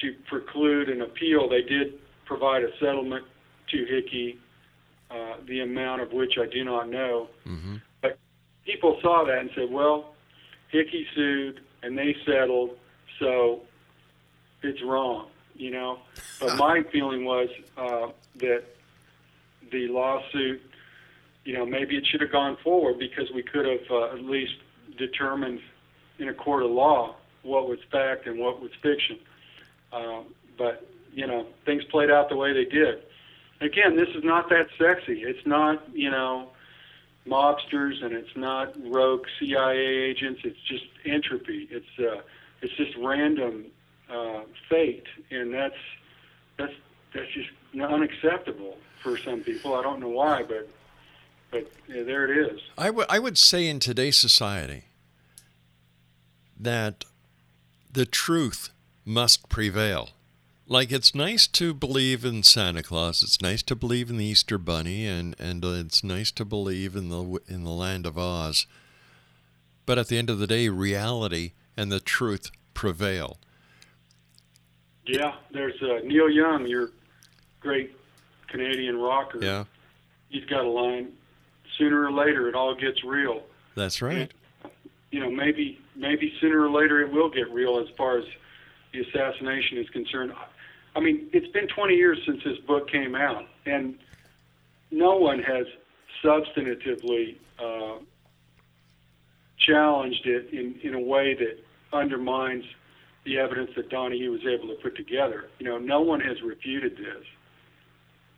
to 0.00 0.14
preclude 0.28 0.88
an 0.88 1.02
appeal, 1.02 1.48
they 1.48 1.62
did 1.62 1.94
provide 2.24 2.62
a 2.62 2.68
settlement 2.78 3.24
Hickey, 3.76 4.38
uh, 5.10 5.34
the 5.46 5.60
amount 5.60 6.02
of 6.02 6.12
which 6.12 6.34
I 6.38 6.46
do 6.46 6.64
not 6.64 6.88
know. 6.88 7.28
But 8.02 8.18
people 8.64 8.98
saw 9.02 9.24
that 9.24 9.38
and 9.38 9.50
said, 9.54 9.70
well, 9.70 10.14
Hickey 10.70 11.06
sued 11.14 11.60
and 11.82 11.96
they 11.96 12.14
settled, 12.26 12.70
so 13.18 13.60
it's 14.62 14.82
wrong, 14.82 15.28
you 15.54 15.70
know. 15.70 16.00
But 16.40 16.56
my 16.56 16.82
feeling 16.92 17.24
was 17.24 17.48
uh, 17.76 18.08
that 18.36 18.64
the 19.70 19.88
lawsuit, 19.88 20.60
you 21.44 21.54
know, 21.54 21.64
maybe 21.64 21.96
it 21.96 22.06
should 22.06 22.20
have 22.20 22.32
gone 22.32 22.56
forward 22.62 22.98
because 22.98 23.30
we 23.34 23.42
could 23.42 23.66
have 23.66 23.90
uh, 23.90 24.12
at 24.12 24.24
least 24.24 24.54
determined 24.98 25.60
in 26.18 26.28
a 26.28 26.34
court 26.34 26.62
of 26.62 26.70
law 26.70 27.14
what 27.42 27.68
was 27.68 27.78
fact 27.90 28.26
and 28.26 28.38
what 28.38 28.60
was 28.60 28.70
fiction. 28.82 29.18
Um, 29.92 30.26
but 30.58 30.86
you 31.12 31.26
know, 31.26 31.46
things 31.64 31.82
played 31.84 32.10
out 32.10 32.28
the 32.28 32.36
way 32.36 32.52
they 32.52 32.64
did. 32.64 33.02
Again, 33.60 33.96
this 33.96 34.08
is 34.10 34.22
not 34.22 34.48
that 34.50 34.68
sexy. 34.78 35.22
It's 35.22 35.44
not, 35.46 35.82
you 35.92 36.10
know, 36.10 36.50
mobsters 37.26 38.02
and 38.02 38.12
it's 38.12 38.36
not 38.36 38.74
rogue 38.88 39.26
CIA 39.38 39.78
agents. 39.78 40.40
It's 40.44 40.60
just 40.60 40.84
entropy. 41.04 41.68
It's 41.70 41.98
uh, 41.98 42.22
it's 42.62 42.72
just 42.74 42.96
random 42.96 43.66
uh, 44.10 44.42
fate, 44.68 45.06
and 45.30 45.52
that's 45.52 45.74
that's 46.56 46.72
that's 47.14 47.30
just 47.32 47.50
unacceptable 47.80 48.76
for 49.02 49.16
some 49.16 49.40
people. 49.40 49.74
I 49.74 49.82
don't 49.82 50.00
know 50.00 50.08
why, 50.08 50.42
but 50.42 50.68
but 51.50 51.70
yeah, 51.88 52.02
there 52.02 52.30
it 52.30 52.52
is. 52.52 52.60
I 52.76 52.90
would 52.90 53.06
I 53.08 53.18
would 53.18 53.38
say 53.38 53.68
in 53.68 53.80
today's 53.80 54.16
society 54.16 54.84
that 56.58 57.04
the 57.92 58.06
truth 58.06 58.70
must 59.04 59.48
prevail. 59.48 60.10
Like 60.70 60.92
it's 60.92 61.14
nice 61.14 61.46
to 61.46 61.72
believe 61.72 62.26
in 62.26 62.42
Santa 62.42 62.82
Claus, 62.82 63.22
it's 63.22 63.40
nice 63.40 63.62
to 63.64 63.74
believe 63.74 64.10
in 64.10 64.18
the 64.18 64.24
Easter 64.26 64.58
Bunny, 64.58 65.06
and 65.06 65.34
and 65.38 65.64
uh, 65.64 65.68
it's 65.68 66.04
nice 66.04 66.30
to 66.32 66.44
believe 66.44 66.94
in 66.94 67.08
the 67.08 67.40
in 67.48 67.64
the 67.64 67.70
land 67.70 68.04
of 68.04 68.18
Oz. 68.18 68.66
But 69.86 69.96
at 69.96 70.08
the 70.08 70.18
end 70.18 70.28
of 70.28 70.38
the 70.38 70.46
day, 70.46 70.68
reality 70.68 71.52
and 71.74 71.90
the 71.90 72.00
truth 72.00 72.50
prevail. 72.74 73.38
Yeah, 75.06 75.36
there's 75.50 75.80
uh, 75.80 76.00
Neil 76.04 76.28
Young, 76.28 76.66
your 76.66 76.90
great 77.60 77.96
Canadian 78.48 78.98
rocker. 78.98 79.38
Yeah, 79.42 79.64
He's 80.28 80.44
got 80.44 80.66
a 80.66 80.68
line. 80.68 81.12
Sooner 81.78 82.04
or 82.04 82.12
later, 82.12 82.46
it 82.48 82.54
all 82.54 82.74
gets 82.74 83.02
real. 83.04 83.42
that's 83.74 84.02
right. 84.02 84.30
you 85.10 85.20
know, 85.20 85.30
maybe 85.30 85.80
maybe 85.96 86.34
sooner 86.42 86.60
or 86.60 86.70
later 86.70 87.00
it 87.00 87.10
will 87.10 87.30
get 87.30 87.50
real 87.50 87.78
as 87.78 87.86
far 87.96 88.18
as 88.18 88.24
the 88.92 89.00
assassination 89.00 89.78
is 89.78 89.88
concerned. 89.90 90.32
I 90.98 91.00
mean, 91.00 91.28
it's 91.32 91.46
been 91.52 91.68
20 91.68 91.94
years 91.94 92.18
since 92.26 92.42
this 92.44 92.58
book 92.66 92.90
came 92.90 93.14
out, 93.14 93.44
and 93.66 93.94
no 94.90 95.14
one 95.14 95.38
has 95.38 95.64
substantively 96.24 97.36
uh, 97.56 97.98
challenged 99.64 100.26
it 100.26 100.52
in, 100.52 100.74
in 100.82 100.94
a 100.94 101.00
way 101.00 101.34
that 101.34 101.62
undermines 101.96 102.64
the 103.24 103.38
evidence 103.38 103.70
that 103.76 103.90
Donahue 103.90 104.32
was 104.32 104.40
able 104.44 104.74
to 104.74 104.82
put 104.82 104.96
together. 104.96 105.50
You 105.60 105.66
know, 105.66 105.78
no 105.78 106.00
one 106.00 106.18
has 106.18 106.42
refuted 106.42 106.96
this, 106.96 107.24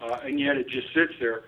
uh, 0.03 0.19
and 0.23 0.39
yet 0.39 0.59
it 0.59 0.69
just 0.69 0.89
sits 0.93 1.15
there. 1.19 1.45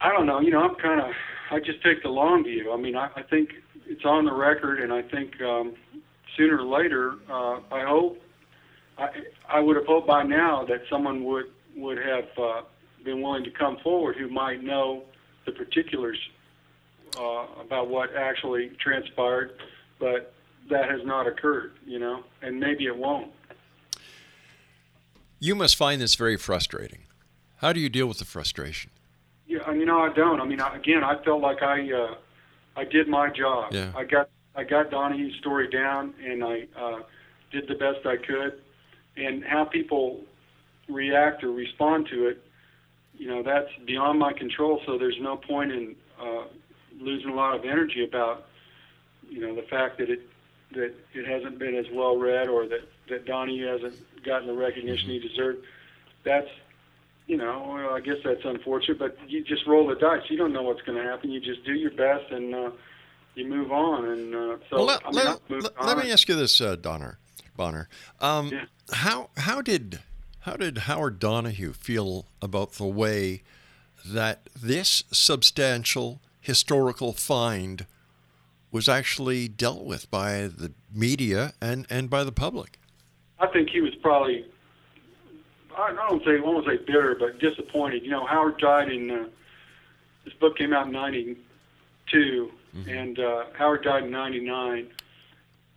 I 0.00 0.12
don't 0.12 0.26
know. 0.26 0.38
You 0.38 0.52
know, 0.52 0.62
I'm 0.62 0.76
kind 0.76 1.00
of. 1.00 1.10
I 1.50 1.58
just 1.58 1.82
take 1.82 2.04
the 2.04 2.10
long 2.10 2.44
view. 2.44 2.70
I 2.72 2.76
mean, 2.76 2.94
I, 2.94 3.10
I 3.16 3.22
think 3.22 3.54
it's 3.86 4.04
on 4.04 4.24
the 4.24 4.32
record, 4.32 4.78
and 4.80 4.92
I 4.92 5.02
think 5.02 5.40
um, 5.40 5.74
sooner 6.36 6.58
or 6.58 6.64
later, 6.64 7.14
uh, 7.28 7.58
I 7.72 7.84
hope. 7.84 8.22
I, 8.98 9.08
I 9.48 9.60
would 9.60 9.76
have 9.76 9.86
hoped 9.86 10.06
by 10.06 10.22
now 10.24 10.64
that 10.68 10.82
someone 10.90 11.24
would 11.24 11.46
would 11.76 11.98
have 11.98 12.28
uh, 12.36 12.62
been 13.04 13.22
willing 13.22 13.44
to 13.44 13.50
come 13.50 13.78
forward 13.82 14.16
who 14.16 14.28
might 14.28 14.62
know 14.62 15.04
the 15.46 15.52
particulars 15.52 16.18
uh, 17.18 17.46
about 17.64 17.88
what 17.88 18.14
actually 18.16 18.72
transpired, 18.80 19.52
but 20.00 20.34
that 20.68 20.90
has 20.90 21.00
not 21.04 21.26
occurred. 21.26 21.72
You 21.86 21.98
know, 22.00 22.24
and 22.42 22.58
maybe 22.58 22.86
it 22.86 22.96
won't. 22.96 23.32
You 25.40 25.54
must 25.54 25.76
find 25.76 26.00
this 26.00 26.16
very 26.16 26.36
frustrating. 26.36 27.04
How 27.58 27.72
do 27.72 27.80
you 27.80 27.88
deal 27.88 28.06
with 28.06 28.18
the 28.18 28.24
frustration? 28.24 28.90
Yeah, 29.46 29.70
you 29.72 29.86
know 29.86 30.00
I 30.00 30.12
don't. 30.12 30.40
I 30.40 30.44
mean, 30.44 30.60
I, 30.60 30.76
again, 30.76 31.04
I 31.04 31.22
felt 31.24 31.40
like 31.40 31.62
I 31.62 31.90
uh, 31.92 32.14
I 32.76 32.84
did 32.84 33.08
my 33.08 33.30
job. 33.30 33.72
Yeah. 33.72 33.92
I 33.96 34.04
got 34.04 34.28
I 34.56 34.64
got 34.64 34.90
Donahue's 34.90 35.36
story 35.36 35.68
down, 35.68 36.14
and 36.24 36.42
I 36.42 36.66
uh, 36.76 36.98
did 37.52 37.68
the 37.68 37.74
best 37.74 38.04
I 38.04 38.16
could. 38.16 38.60
And 39.18 39.44
how 39.44 39.64
people 39.64 40.20
react 40.88 41.42
or 41.42 41.50
respond 41.50 42.08
to 42.10 42.28
it, 42.28 42.42
you 43.16 43.26
know 43.26 43.42
that's 43.42 43.68
beyond 43.84 44.18
my 44.18 44.32
control. 44.32 44.80
So 44.86 44.96
there's 44.96 45.18
no 45.20 45.36
point 45.36 45.72
in 45.72 45.96
uh, 46.20 46.44
losing 47.00 47.30
a 47.30 47.34
lot 47.34 47.56
of 47.56 47.64
energy 47.64 48.04
about 48.04 48.46
you 49.28 49.40
know 49.40 49.54
the 49.54 49.62
fact 49.62 49.98
that 49.98 50.08
it 50.08 50.20
that 50.72 50.94
it 51.14 51.26
hasn't 51.26 51.58
been 51.58 51.74
as 51.74 51.86
well 51.92 52.16
read 52.16 52.48
or 52.48 52.66
that 52.68 52.88
that 53.08 53.26
Donnie 53.26 53.60
hasn't 53.60 53.96
gotten 54.24 54.46
the 54.46 54.54
recognition 54.54 55.08
he 55.08 55.18
deserved. 55.18 55.64
That's 56.24 56.48
you 57.28 57.36
know, 57.36 57.66
well, 57.68 57.94
I 57.94 58.00
guess 58.00 58.16
that's 58.24 58.44
unfortunate, 58.44 58.98
but 58.98 59.16
you 59.28 59.44
just 59.44 59.66
roll 59.66 59.86
the 59.86 59.94
dice. 59.94 60.22
You 60.30 60.38
don't 60.38 60.52
know 60.52 60.62
what's 60.62 60.80
going 60.80 60.96
to 60.96 61.04
happen. 61.04 61.30
You 61.30 61.40
just 61.40 61.62
do 61.64 61.74
your 61.74 61.90
best 61.90 62.32
and 62.32 62.54
uh, 62.54 62.70
you 63.34 63.46
move 63.46 63.70
on. 63.70 64.06
And 64.06 64.34
uh, 64.34 64.56
so, 64.70 64.76
well, 64.76 64.84
let, 64.86 65.06
I 65.06 65.10
mean, 65.10 65.36
let, 65.50 65.62
let, 65.62 65.86
let 65.86 65.98
me 65.98 66.10
ask 66.10 66.26
you 66.26 66.34
this, 66.34 66.58
uh, 66.60 66.76
Donner, 66.76 67.18
Bonar. 67.58 67.88
Um, 68.20 68.48
Yeah. 68.48 68.64
How 68.90 69.28
how 69.36 69.60
did 69.60 70.00
how 70.40 70.56
did 70.56 70.78
Howard 70.78 71.18
Donahue 71.18 71.74
feel 71.74 72.24
about 72.40 72.72
the 72.72 72.86
way 72.86 73.42
that 74.06 74.48
this 74.56 75.04
substantial 75.12 76.22
historical 76.40 77.12
find 77.12 77.84
was 78.70 78.88
actually 78.88 79.48
dealt 79.48 79.84
with 79.84 80.10
by 80.10 80.46
the 80.46 80.72
media 80.92 81.52
and, 81.60 81.86
and 81.90 82.08
by 82.08 82.24
the 82.24 82.32
public? 82.32 82.78
I 83.38 83.46
think 83.48 83.70
he 83.70 83.80
was 83.80 83.94
probably, 83.96 84.46
I 85.76 85.92
don't 85.92 86.24
say, 86.24 86.36
I 86.36 86.40
won't 86.40 86.66
say 86.66 86.76
bitter, 86.78 87.14
but 87.18 87.38
disappointed. 87.38 88.02
You 88.02 88.10
know, 88.10 88.24
Howard 88.26 88.58
died 88.58 88.90
in, 88.90 89.10
uh, 89.10 89.28
this 90.24 90.34
book 90.34 90.56
came 90.56 90.72
out 90.72 90.86
in 90.86 90.92
92, 90.92 92.50
and 92.86 93.18
uh, 93.18 93.44
Howard 93.54 93.84
died 93.84 94.04
in 94.04 94.10
99. 94.10 94.88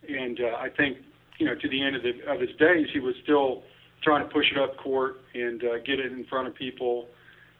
And 0.08 0.40
uh, 0.40 0.56
I 0.58 0.68
think, 0.68 0.98
you 1.42 1.48
know, 1.48 1.56
to 1.56 1.68
the 1.68 1.82
end 1.82 1.96
of, 1.96 2.04
the, 2.04 2.12
of 2.30 2.40
his 2.40 2.54
days, 2.56 2.86
he 2.92 3.00
was 3.00 3.16
still 3.24 3.64
trying 4.00 4.22
to 4.22 4.32
push 4.32 4.46
it 4.52 4.58
up 4.58 4.76
court 4.76 5.20
and 5.34 5.64
uh, 5.64 5.78
get 5.78 5.98
it 5.98 6.12
in 6.12 6.24
front 6.26 6.46
of 6.46 6.54
people 6.54 7.08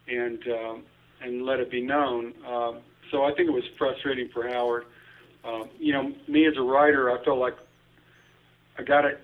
and, 0.06 0.38
um, 0.46 0.84
and 1.20 1.44
let 1.44 1.58
it 1.58 1.68
be 1.68 1.80
known. 1.80 2.32
Um, 2.46 2.78
so 3.10 3.24
I 3.24 3.34
think 3.34 3.48
it 3.48 3.52
was 3.52 3.64
frustrating 3.76 4.28
for 4.28 4.46
Howard. 4.46 4.84
Um, 5.44 5.68
you 5.80 5.92
know, 5.92 6.12
me 6.28 6.46
as 6.46 6.56
a 6.56 6.62
writer, 6.62 7.10
I 7.10 7.24
felt 7.24 7.38
like 7.38 7.56
I 8.78 8.84
got 8.84 9.04
it 9.04 9.20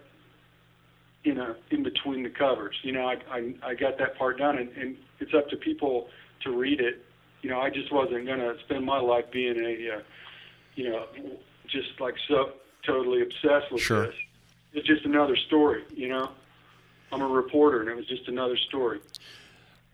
you 1.22 1.34
know, 1.34 1.54
in 1.70 1.84
between 1.84 2.24
the 2.24 2.30
covers. 2.30 2.74
You 2.82 2.92
know, 2.92 3.06
I 3.06 3.16
I, 3.30 3.54
I 3.62 3.74
got 3.74 3.96
that 3.98 4.16
part 4.18 4.38
done, 4.38 4.58
and, 4.58 4.70
and 4.76 4.96
it's 5.20 5.34
up 5.34 5.48
to 5.50 5.56
people 5.56 6.08
to 6.42 6.50
read 6.50 6.80
it. 6.80 7.04
You 7.42 7.50
know, 7.50 7.60
I 7.60 7.70
just 7.70 7.92
wasn't 7.92 8.26
going 8.26 8.40
to 8.40 8.56
spend 8.64 8.84
my 8.84 8.98
life 8.98 9.26
being 9.30 9.58
a, 9.60 9.96
uh, 9.96 10.00
you 10.74 10.90
know, 10.90 11.06
just 11.68 12.00
like 12.00 12.14
so 12.28 12.52
totally 12.86 13.22
obsessed 13.22 13.70
with 13.70 13.82
Sure. 13.82 14.06
this. 14.06 14.14
It's 14.72 14.86
just 14.86 15.04
another 15.04 15.36
story. 15.36 15.84
You 15.94 16.08
know, 16.08 16.30
I'm 17.12 17.22
a 17.22 17.26
reporter, 17.26 17.80
and 17.80 17.88
it 17.88 17.96
was 17.96 18.06
just 18.06 18.28
another 18.28 18.56
story. 18.56 19.00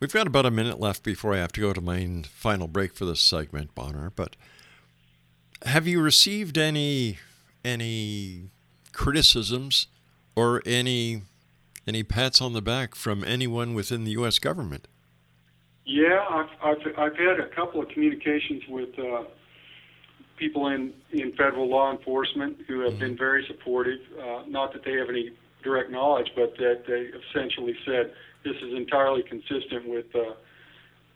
We've 0.01 0.13
got 0.13 0.27
about 0.27 0.47
a 0.47 0.51
minute 0.51 0.81
left 0.81 1.03
before 1.03 1.35
I 1.35 1.39
have 1.39 1.53
to 1.53 1.61
go 1.61 1.73
to 1.73 1.81
my 1.81 2.23
final 2.29 2.67
break 2.67 2.95
for 2.95 3.05
this 3.05 3.21
segment, 3.21 3.75
Bonar. 3.75 4.11
But 4.11 4.37
have 5.65 5.87
you 5.87 6.01
received 6.01 6.59
any 6.59 7.19
any 7.65 8.51
criticisms 8.93 9.87
or 10.37 10.63
any 10.67 11.23
any 11.87 12.03
pats 12.03 12.41
on 12.41 12.53
the 12.53 12.63
back 12.63 12.95
from 12.95 13.25
anyone 13.25 13.75
within 13.75 14.05
the 14.05 14.13
U.S. 14.13 14.39
government? 14.39 14.89
Yeah, 15.85 16.25
I've 16.29 16.49
I've 16.63 16.99
I've 16.99 17.17
had 17.17 17.41
a 17.41 17.49
couple 17.55 17.81
of 17.81 17.89
communications 17.89 18.63
with 18.69 18.99
uh, 18.99 19.25
people 20.37 20.69
in 20.69 20.93
in 21.13 21.33
federal 21.33 21.69
law 21.69 21.93
enforcement 21.93 22.59
who 22.67 22.81
have 22.81 22.99
been 22.99 23.17
very 23.17 23.45
supportive. 23.47 24.01
Uh, 24.21 24.43
not 24.49 24.73
that 24.73 24.85
they 24.85 24.93
have 24.95 25.09
any 25.09 25.31
direct 25.63 25.91
knowledge, 25.91 26.31
but 26.37 26.57
that 26.59 26.85
they 26.87 27.11
essentially 27.31 27.75
said 27.85 28.13
this 28.45 28.57
is 28.57 28.75
entirely 28.75 29.23
consistent 29.23 29.89
with 29.89 30.07
uh, 30.15 30.35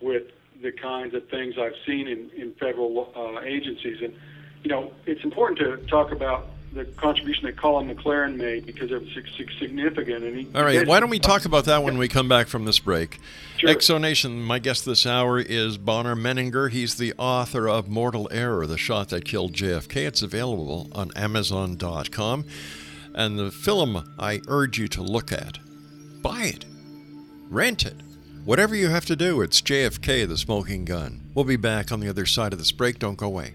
with 0.01 0.25
the 0.63 0.73
kinds 0.73 1.15
of 1.15 1.29
things 1.29 1.55
I've 1.61 1.73
seen 1.87 2.09
in 2.09 2.31
in 2.37 2.55
federal 2.55 3.13
uh, 3.15 3.41
agencies. 3.43 3.99
And 4.03 4.15
you 4.63 4.71
know, 4.71 4.93
it's 5.07 5.23
important 5.25 5.59
to 5.59 5.87
talk 5.89 6.13
about 6.13 6.47
the 6.73 6.85
contribution 6.85 7.45
that 7.47 7.57
Colin 7.57 7.95
McLaren 7.95 8.37
made 8.37 8.67
because 8.67 8.91
it 8.91 9.01
was 9.01 9.11
significant. 9.59 10.25
And 10.25 10.37
he, 10.37 10.49
All 10.55 10.63
right, 10.63 10.87
why 10.87 11.01
don't 11.01 11.11
we 11.11 11.19
talk 11.19 11.45
about 11.45 11.65
that 11.65 11.83
when 11.83 11.99
we 11.99 12.09
come 12.09 12.29
back 12.29 12.47
from 12.47 12.65
this 12.65 12.79
break? 12.79 13.19
Sure. 13.57 13.71
Exonation, 13.71 14.41
my 14.43 14.59
guest 14.59 14.85
this 14.85 15.07
hour 15.07 15.41
is 15.41 15.79
Bonar 15.79 16.15
Menninger. 16.15 16.71
He's 16.71 16.97
the 16.97 17.15
author 17.19 17.69
of 17.69 17.89
Mortal 17.89 18.29
Error, 18.31 18.67
The 18.67 18.79
Shot 18.79 19.09
That 19.09 19.25
Killed 19.25 19.55
JFK. 19.55 20.07
It's 20.07 20.23
available 20.23 20.89
on 20.93 21.11
Amazon.com. 21.17 22.45
And 23.15 23.39
the 23.39 23.51
film 23.51 24.15
I 24.19 24.41
urge 24.47 24.79
you 24.79 24.87
to 24.89 25.03
look 25.03 25.33
at, 25.33 25.59
buy 26.23 26.53
it, 26.55 26.65
rent 27.51 27.85
it. 27.85 27.97
Whatever 28.45 28.75
you 28.75 28.89
have 28.89 29.05
to 29.07 29.17
do, 29.17 29.43
it's 29.43 29.61
JFK, 29.61 30.27
the 30.27 30.39
smoking 30.39 30.85
gun. 30.85 31.21
We'll 31.35 31.45
be 31.45 31.57
back 31.57 31.91
on 31.91 32.01
the 32.01 32.09
other 32.09 32.27
side 32.27 32.53
of 32.53 32.59
this 32.59 32.73
break. 32.73 32.99
Don't 32.99 33.19
go 33.19 33.27
away. 33.27 33.55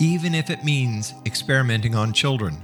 even 0.00 0.34
if 0.34 0.48
it 0.48 0.64
means 0.64 1.14
experimenting 1.26 1.94
on 1.94 2.12
children. 2.12 2.56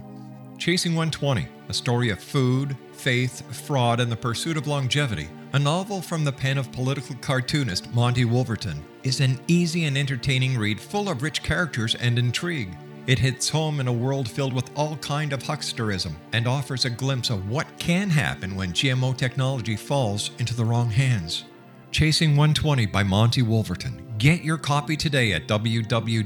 Chasing 0.56 0.92
120, 0.92 1.48
a 1.68 1.74
story 1.74 2.10
of 2.10 2.20
food, 2.20 2.76
faith, 2.92 3.42
fraud, 3.66 3.98
and 3.98 4.10
the 4.10 4.16
pursuit 4.16 4.56
of 4.56 4.68
longevity, 4.68 5.28
a 5.52 5.58
novel 5.58 6.00
from 6.00 6.24
the 6.24 6.32
pen 6.32 6.58
of 6.58 6.70
political 6.70 7.16
cartoonist 7.16 7.92
Monty 7.92 8.24
Wolverton, 8.24 8.84
is 9.02 9.20
an 9.20 9.40
easy 9.48 9.84
and 9.84 9.98
entertaining 9.98 10.56
read 10.56 10.80
full 10.80 11.08
of 11.08 11.22
rich 11.22 11.42
characters 11.42 11.96
and 11.96 12.18
intrigue. 12.18 12.76
It 13.06 13.18
hits 13.18 13.48
home 13.48 13.80
in 13.80 13.88
a 13.88 13.92
world 13.92 14.28
filled 14.28 14.54
with 14.54 14.70
all 14.76 14.96
kind 14.96 15.32
of 15.32 15.42
hucksterism 15.42 16.12
and 16.32 16.46
offers 16.46 16.84
a 16.84 16.90
glimpse 16.90 17.30
of 17.30 17.50
what 17.50 17.66
can 17.78 18.08
happen 18.08 18.54
when 18.56 18.72
GMO 18.72 19.16
technology 19.16 19.76
falls 19.76 20.30
into 20.38 20.54
the 20.54 20.64
wrong 20.64 20.88
hands. 20.88 21.44
Chasing 21.90 22.30
120 22.30 22.86
by 22.86 23.02
Monty 23.02 23.42
Wolverton. 23.42 24.03
Get 24.18 24.44
your 24.44 24.58
copy 24.58 24.96
today 24.96 25.32
at 25.32 25.48
www.ptm.org 25.48 26.24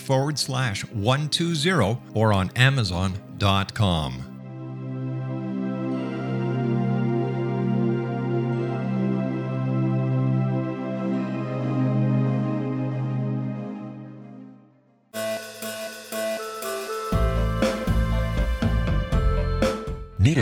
forward 0.00 0.38
slash 0.38 0.84
120 0.84 1.98
or 2.14 2.32
on 2.32 2.50
amazon.com. 2.56 4.27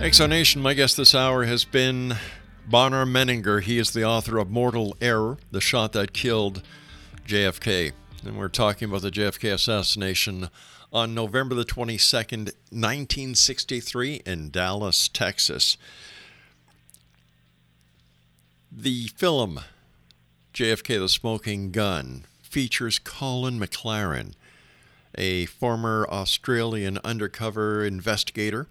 Exonation, 0.00 0.62
my 0.62 0.74
guest 0.74 0.96
this 0.96 1.12
hour 1.12 1.44
has 1.44 1.64
been 1.64 2.14
Bonar 2.68 3.04
Menninger. 3.04 3.60
He 3.60 3.78
is 3.78 3.90
the 3.90 4.04
author 4.04 4.38
of 4.38 4.48
Mortal 4.48 4.96
Error, 5.00 5.38
the 5.50 5.60
shot 5.60 5.92
that 5.92 6.12
killed 6.12 6.62
JFK. 7.26 7.90
And 8.24 8.38
we're 8.38 8.46
talking 8.48 8.88
about 8.88 9.02
the 9.02 9.10
JFK 9.10 9.52
assassination 9.52 10.50
on 10.92 11.14
November 11.14 11.56
the 11.56 11.64
22nd, 11.64 12.52
1963, 12.70 14.22
in 14.24 14.50
Dallas, 14.50 15.08
Texas. 15.08 15.76
The 18.70 19.08
film 19.08 19.60
JFK 20.54 21.00
the 21.00 21.08
Smoking 21.08 21.72
Gun 21.72 22.24
features 22.40 23.00
Colin 23.00 23.58
McLaren, 23.58 24.34
a 25.16 25.46
former 25.46 26.06
Australian 26.08 26.98
undercover 26.98 27.84
investigator 27.84 28.68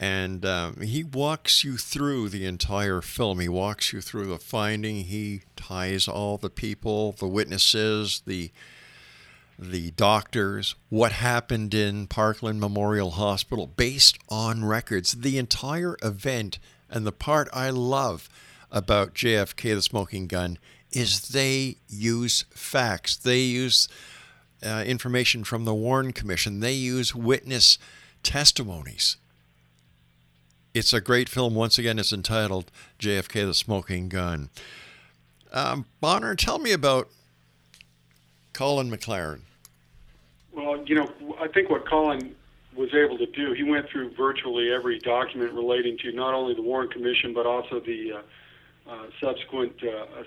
and 0.00 0.46
um, 0.46 0.80
he 0.80 1.02
walks 1.02 1.64
you 1.64 1.76
through 1.76 2.28
the 2.28 2.46
entire 2.46 3.00
film. 3.00 3.40
He 3.40 3.48
walks 3.48 3.92
you 3.92 4.00
through 4.00 4.26
the 4.26 4.38
finding. 4.38 5.04
He 5.04 5.42
ties 5.56 6.06
all 6.06 6.36
the 6.36 6.50
people, 6.50 7.12
the 7.12 7.26
witnesses, 7.26 8.22
the 8.26 8.50
the 9.60 9.90
doctors, 9.92 10.76
what 10.88 11.10
happened 11.10 11.74
in 11.74 12.06
Parkland 12.06 12.60
Memorial 12.60 13.10
Hospital, 13.10 13.66
based 13.66 14.16
on 14.28 14.64
records. 14.64 15.12
The 15.12 15.36
entire 15.36 15.96
event 16.00 16.60
and 16.88 17.04
the 17.04 17.10
part 17.10 17.48
I 17.52 17.70
love 17.70 18.28
about 18.70 19.14
JFK, 19.14 19.74
the 19.74 19.82
smoking 19.82 20.28
gun, 20.28 20.58
is 20.92 21.30
they 21.30 21.78
use 21.88 22.44
facts. 22.54 23.16
They 23.16 23.40
use 23.40 23.88
uh, 24.64 24.84
information 24.86 25.42
from 25.42 25.64
the 25.64 25.74
Warren 25.74 26.12
Commission. 26.12 26.60
They 26.60 26.74
use 26.74 27.12
witness 27.12 27.78
testimonies 28.22 29.16
it's 30.78 30.92
a 30.92 31.00
great 31.00 31.28
film. 31.28 31.54
Once 31.54 31.78
again, 31.78 31.98
it's 31.98 32.12
entitled 32.12 32.70
JFK 33.00 33.44
the 33.46 33.54
Smoking 33.54 34.08
Gun. 34.08 34.48
Um, 35.52 35.86
Bonar, 36.00 36.36
tell 36.36 36.58
me 36.58 36.72
about 36.72 37.08
Colin 38.52 38.90
McLaren. 38.90 39.40
Well, 40.52 40.82
you 40.86 40.94
know, 40.94 41.10
I 41.40 41.48
think 41.48 41.68
what 41.68 41.88
Colin 41.88 42.34
was 42.76 42.94
able 42.94 43.18
to 43.18 43.26
do, 43.26 43.52
he 43.54 43.64
went 43.64 43.88
through 43.90 44.14
virtually 44.14 44.70
every 44.72 45.00
document 45.00 45.52
relating 45.52 45.98
to 45.98 46.12
not 46.12 46.32
only 46.32 46.54
the 46.54 46.62
Warren 46.62 46.88
Commission 46.88 47.34
but 47.34 47.44
also 47.44 47.80
the 47.80 48.12
uh, 48.12 48.90
uh, 48.90 49.06
subsequent 49.20 49.72
uh, 49.82 50.22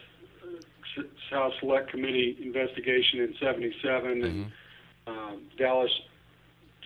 House 1.30 1.54
Select 1.62 1.90
Committee 1.90 2.38
investigation 2.42 3.22
in 3.22 3.34
'77 3.40 4.04
mm-hmm. 4.04 4.26
and 4.26 4.52
um, 5.08 5.42
Dallas 5.58 5.92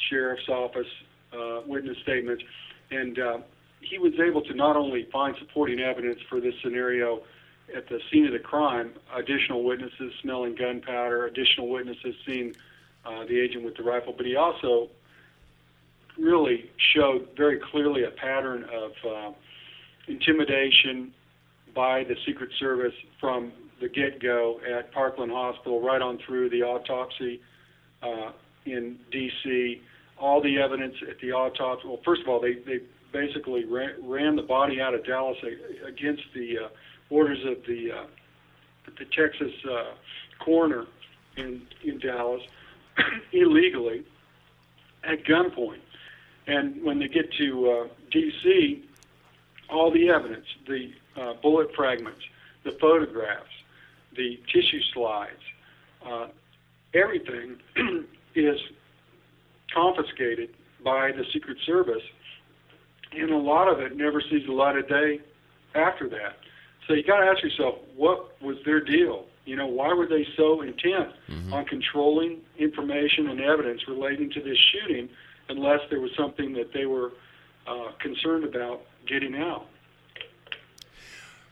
Sheriff's 0.08 0.48
Office 0.50 0.88
uh, 1.34 1.62
witness 1.66 1.98
statements. 2.04 2.44
And 2.92 3.18
uh, 3.18 3.38
he 3.86 3.98
was 3.98 4.14
able 4.20 4.42
to 4.42 4.54
not 4.54 4.76
only 4.76 5.08
find 5.12 5.36
supporting 5.40 5.80
evidence 5.80 6.20
for 6.30 6.40
this 6.40 6.54
scenario 6.64 7.22
at 7.76 7.88
the 7.90 8.00
scene 8.12 8.26
of 8.26 8.34
the 8.34 8.40
crime, 8.40 8.94
additional 9.16 9.64
witnesses 9.64 10.14
smelling 10.22 10.56
gunpowder, 10.56 11.26
additional 11.26 11.70
witnesses 11.70 12.16
seeing 12.26 12.56
uh, 13.06 13.26
the 13.26 13.40
agent 13.40 13.64
with 13.64 13.76
the 13.76 13.84
rifle, 13.84 14.14
but 14.16 14.26
he 14.26 14.36
also 14.36 14.90
really 16.18 16.70
showed 16.96 17.28
very 17.36 17.60
clearly 17.60 18.04
a 18.04 18.12
pattern 18.12 18.66
of 18.74 18.92
uh, 19.08 19.32
intimidation 20.08 21.14
by 21.74 22.04
the 22.04 22.16
Secret 22.26 22.50
Service 22.60 22.94
from 23.20 23.52
the 23.82 23.90
get-go 23.90 24.60
at 24.62 24.92
Parkland 24.94 25.32
Hospital, 25.32 25.82
right 25.82 26.02
on 26.02 26.18
through 26.26 26.50
the 26.50 26.64
autopsy 26.64 27.42
uh, 28.02 28.32
in 28.66 28.98
D.C 29.12 29.82
all 30.18 30.42
the 30.42 30.60
evidence 30.60 30.96
at 31.10 31.20
the 31.20 31.32
autopsy. 31.32 31.88
Well, 31.88 32.00
first 32.06 32.22
of 32.22 32.28
all, 32.28 32.40
they 32.40 32.54
they 32.54 32.80
basically 33.16 33.64
ran, 33.64 33.94
ran 34.04 34.36
the 34.36 34.42
body 34.42 34.82
out 34.82 34.94
of 34.94 35.06
Dallas 35.06 35.38
against 35.88 36.24
the 36.34 36.58
uh, 36.66 36.68
orders 37.10 37.40
of 37.46 37.66
the 37.66 37.92
uh, 37.92 38.06
the 39.00 39.06
Texas 39.06 39.54
uh, 39.72 39.94
coroner 40.44 40.86
in 41.38 41.62
in 41.84 41.98
Dallas 42.00 42.42
illegally 43.32 44.04
at 45.06 45.24
gunpoint. 45.24 45.80
And 46.48 46.84
when 46.84 47.00
they 47.00 47.08
get 47.08 47.32
to 47.34 47.70
uh, 47.70 47.88
D.C., 48.12 48.84
all 49.70 49.92
the 49.92 50.10
evidence, 50.10 50.46
the 50.68 50.92
uh, 51.16 51.34
bullet 51.42 51.74
fragments, 51.76 52.22
the 52.64 52.74
photographs, 52.80 53.50
the 54.16 54.40
tissue 54.54 54.82
slides, 54.94 55.42
uh, 56.06 56.28
everything 56.94 57.56
is 58.36 58.60
confiscated 59.74 60.50
by 60.84 61.12
the 61.12 61.26
Secret 61.34 61.58
Service, 61.66 62.04
and 63.18 63.32
a 63.32 63.38
lot 63.38 63.68
of 63.68 63.80
it 63.80 63.96
never 63.96 64.22
sees 64.22 64.46
the 64.46 64.54
light 64.54 64.78
of 64.78 64.88
day 64.88 65.20
after 65.74 66.08
that. 66.10 66.38
So 66.88 66.94
you 66.94 67.04
got 67.04 67.20
to 67.20 67.26
ask 67.26 67.44
yourself, 67.44 67.76
what 67.96 68.42
was 68.42 68.58
their 68.66 68.80
deal? 68.80 69.26
You 69.46 69.56
know, 69.56 69.68
why 69.68 69.94
were 69.94 70.08
they 70.08 70.28
so 70.36 70.62
intent 70.62 71.10
mm-hmm. 71.30 71.54
on 71.54 71.66
controlling 71.66 72.42
information 72.58 73.30
and 73.30 73.42
evidence 73.42 73.88
relating 73.88 74.30
to 74.32 74.42
this 74.42 74.58
shooting, 74.72 75.10
unless 75.50 75.82
there 75.90 76.00
was 76.00 76.12
something 76.18 76.54
that 76.54 76.74
they 76.74 76.86
were 76.86 77.14
uh, 77.68 77.92
concerned 78.00 78.44
about 78.44 78.82
getting 79.08 79.36
out? 79.36 79.68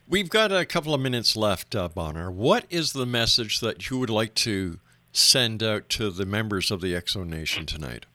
We've 0.08 0.30
got 0.30 0.52
a 0.52 0.66
couple 0.66 0.94
of 0.94 1.02
minutes 1.02 1.36
left, 1.36 1.76
uh, 1.76 1.88
Bonar. 1.88 2.30
What 2.30 2.66
is 2.70 2.94
the 2.94 3.06
message 3.06 3.60
that 3.62 3.90
you 3.90 3.98
would 4.00 4.10
like 4.10 4.36
to 4.36 4.80
send 5.12 5.64
out 5.64 5.88
to 5.90 6.10
the 6.10 6.26
members 6.26 6.72
of 6.72 6.82
the 6.82 6.94
Exo 6.94 7.26
Nation 7.26 7.66
tonight? 7.66 8.06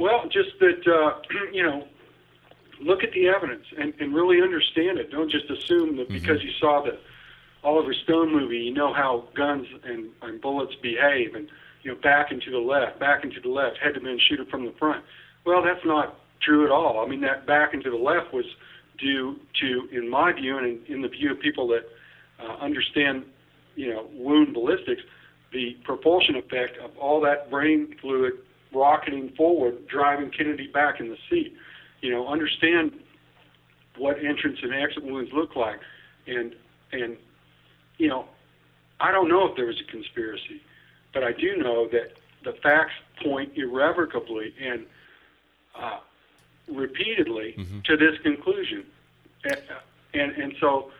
Well, 0.00 0.24
just 0.32 0.58
that 0.60 0.80
uh, 0.86 1.20
you 1.52 1.62
know, 1.62 1.86
look 2.80 3.04
at 3.04 3.12
the 3.12 3.28
evidence 3.28 3.66
and, 3.78 3.92
and 4.00 4.14
really 4.14 4.40
understand 4.40 4.98
it. 4.98 5.10
Don't 5.10 5.30
just 5.30 5.50
assume 5.50 5.98
that 5.98 6.08
mm-hmm. 6.08 6.14
because 6.14 6.42
you 6.42 6.50
saw 6.58 6.82
the 6.82 6.98
Oliver 7.62 7.92
Stone 7.92 8.32
movie, 8.32 8.56
you 8.56 8.72
know 8.72 8.94
how 8.94 9.28
guns 9.36 9.66
and, 9.84 10.08
and 10.22 10.40
bullets 10.40 10.74
behave, 10.82 11.34
and 11.34 11.48
you 11.82 11.92
know 11.92 12.00
back 12.00 12.30
and 12.30 12.40
to 12.42 12.50
the 12.50 12.58
left, 12.58 12.98
back 12.98 13.22
and 13.22 13.32
to 13.34 13.40
the 13.40 13.50
left, 13.50 13.76
head 13.76 13.92
to 13.94 14.00
men, 14.00 14.18
shoot 14.18 14.40
it 14.40 14.48
from 14.50 14.64
the 14.64 14.72
front. 14.78 15.04
Well, 15.44 15.62
that's 15.62 15.84
not 15.84 16.18
true 16.42 16.64
at 16.64 16.72
all. 16.72 17.04
I 17.04 17.08
mean, 17.08 17.20
that 17.20 17.46
back 17.46 17.74
and 17.74 17.84
to 17.84 17.90
the 17.90 17.96
left 17.96 18.32
was 18.32 18.46
due 18.98 19.38
to, 19.60 19.88
in 19.92 20.08
my 20.08 20.32
view, 20.32 20.56
and 20.56 20.66
in, 20.66 20.94
in 20.94 21.02
the 21.02 21.08
view 21.08 21.32
of 21.32 21.40
people 21.40 21.68
that 21.68 21.86
uh, 22.42 22.56
understand, 22.56 23.24
you 23.76 23.90
know, 23.90 24.08
wound 24.14 24.54
ballistics, 24.54 25.02
the 25.52 25.76
propulsion 25.84 26.36
effect 26.36 26.78
of 26.78 26.96
all 26.96 27.20
that 27.20 27.50
brain 27.50 27.94
fluid 28.00 28.32
rocketing 28.72 29.30
forward, 29.36 29.86
driving 29.88 30.30
Kennedy 30.30 30.66
back 30.68 31.00
in 31.00 31.08
the 31.08 31.16
seat. 31.28 31.54
You 32.00 32.10
know, 32.10 32.28
understand 32.28 32.92
what 33.98 34.18
entrance 34.24 34.58
and 34.62 34.72
exit 34.74 35.04
wounds 35.04 35.30
look 35.32 35.56
like, 35.56 35.80
and 36.26 36.54
and 36.92 37.16
you 37.98 38.08
know, 38.08 38.24
I 39.00 39.12
don't 39.12 39.28
know 39.28 39.46
if 39.48 39.56
there 39.56 39.66
was 39.66 39.80
a 39.80 39.90
conspiracy, 39.90 40.62
but 41.12 41.22
I 41.22 41.32
do 41.32 41.56
know 41.56 41.88
that 41.88 42.12
the 42.44 42.52
facts 42.62 42.94
point 43.22 43.52
irrevocably 43.56 44.54
and 44.60 44.86
uh, 45.78 45.98
repeatedly 46.68 47.54
Mm-hmm. 47.58 47.80
to 47.84 47.96
this 47.96 48.18
conclusion, 48.22 48.84
and 49.44 49.60
and, 50.14 50.32
and 50.32 50.54
so. 50.60 50.90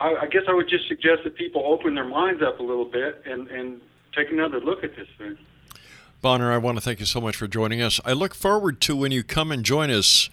I, 0.00 0.14
I 0.14 0.26
guess 0.28 0.42
I 0.48 0.54
would 0.54 0.68
just 0.68 0.86
suggest 0.86 1.24
that 1.24 1.34
people 1.34 1.64
open 1.66 1.96
their 1.96 2.04
minds 2.04 2.40
up 2.40 2.60
a 2.60 2.62
little 2.62 2.84
bit 2.84 3.20
and, 3.26 3.48
and 3.48 3.80
take 4.14 4.30
another 4.30 4.60
look 4.60 4.84
at 4.84 4.94
this 4.94 5.08
thing. 5.18 5.36
Bonar, 6.20 6.52
I 6.52 6.58
want 6.58 6.76
to 6.76 6.80
thank 6.80 6.98
you 6.98 7.06
so 7.06 7.20
much 7.20 7.36
for 7.36 7.46
joining 7.46 7.80
us. 7.80 8.00
I 8.04 8.12
look 8.12 8.34
forward 8.34 8.80
to 8.82 8.96
when 8.96 9.12
you 9.12 9.22
come 9.22 9.52
and 9.52 9.64
join 9.64 9.88
us 9.88 10.28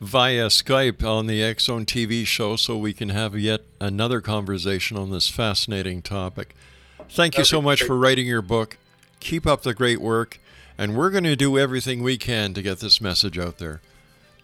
via 0.00 0.46
Skype 0.46 1.04
on 1.04 1.26
the 1.26 1.54
Zone 1.58 1.84
TV 1.84 2.26
show 2.26 2.56
so 2.56 2.78
we 2.78 2.94
can 2.94 3.10
have 3.10 3.38
yet 3.38 3.60
another 3.82 4.22
conversation 4.22 4.96
on 4.96 5.10
this 5.10 5.28
fascinating 5.28 6.00
topic. 6.00 6.54
Thank 7.10 7.36
you 7.36 7.44
so 7.44 7.60
much 7.60 7.82
for 7.82 7.98
writing 7.98 8.26
your 8.26 8.40
book. 8.40 8.78
Keep 9.20 9.46
up 9.46 9.62
the 9.62 9.74
great 9.74 10.00
work, 10.00 10.40
and 10.78 10.96
we're 10.96 11.10
going 11.10 11.24
to 11.24 11.36
do 11.36 11.58
everything 11.58 12.02
we 12.02 12.16
can 12.16 12.54
to 12.54 12.62
get 12.62 12.78
this 12.78 12.98
message 12.98 13.38
out 13.38 13.58
there. 13.58 13.82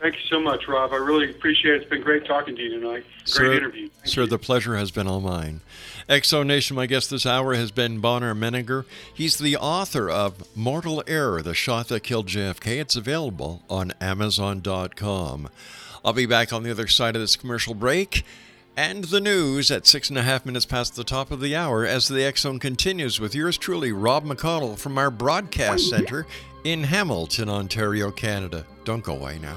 Thank 0.01 0.15
you 0.15 0.21
so 0.29 0.39
much, 0.39 0.69
Rob. 0.69 0.93
I 0.93 0.97
really 0.97 1.31
appreciate 1.31 1.75
it. 1.75 1.83
It's 1.83 1.91
been 1.91 2.03
great 2.03 2.27
talking 2.27 2.55
to 2.55 2.63
you 2.63 2.79
tonight. 2.81 3.05
Great 3.25 3.29
sir, 3.29 3.53
interview. 3.55 3.89
Sir, 4.05 4.27
the 4.27 4.39
pleasure 4.39 4.77
has 4.77 4.91
been 4.91 5.07
all 5.07 5.21
mine. 5.21 5.63
Exo 6.09 6.45
Nation, 6.47 6.77
my 6.77 6.87
guest 6.87 7.11
this 7.11 7.25
hour 7.25 7.55
has 7.55 7.71
been 7.71 8.01
Bonar 8.01 8.35
Menninger. 8.35 8.85
He's 9.13 9.39
the 9.39 9.57
author 9.57 10.11
of 10.11 10.55
Mortal 10.55 11.03
Error, 11.07 11.41
The 11.43 11.55
Shot 11.55 11.89
That 11.89 12.03
Killed 12.03 12.27
JFK. 12.29 12.79
It's 12.79 12.95
available 12.95 13.63
on 13.71 13.93
Amazon.com. 14.01 15.49
I'll 16.05 16.13
be 16.13 16.27
back 16.27 16.53
on 16.53 16.63
the 16.63 16.71
other 16.71 16.87
side 16.87 17.17
of 17.17 17.23
this 17.23 17.35
commercial 17.35 17.75
break 17.75 18.23
and 18.77 19.05
the 19.05 19.21
news 19.21 19.71
at 19.71 19.87
six 19.87 20.11
and 20.11 20.19
a 20.19 20.23
half 20.23 20.45
minutes 20.45 20.67
past 20.67 20.95
the 20.95 21.05
top 21.05 21.31
of 21.31 21.41
the 21.41 21.57
hour 21.57 21.87
as 21.87 22.07
the 22.09 22.23
X 22.23 22.43
Zone 22.43 22.59
continues 22.59 23.19
with 23.19 23.35
yours 23.35 23.57
truly, 23.57 23.91
Rob 23.91 24.25
McConnell, 24.25 24.79
from 24.79 24.99
our 24.99 25.11
broadcast 25.11 25.85
oh, 25.87 25.97
center 25.97 26.27
in 26.63 26.85
Hamilton, 26.85 27.49
Ontario, 27.49 28.11
Canada. 28.11 28.67
Don't 28.85 29.03
go 29.03 29.17
away 29.17 29.39
now. 29.39 29.57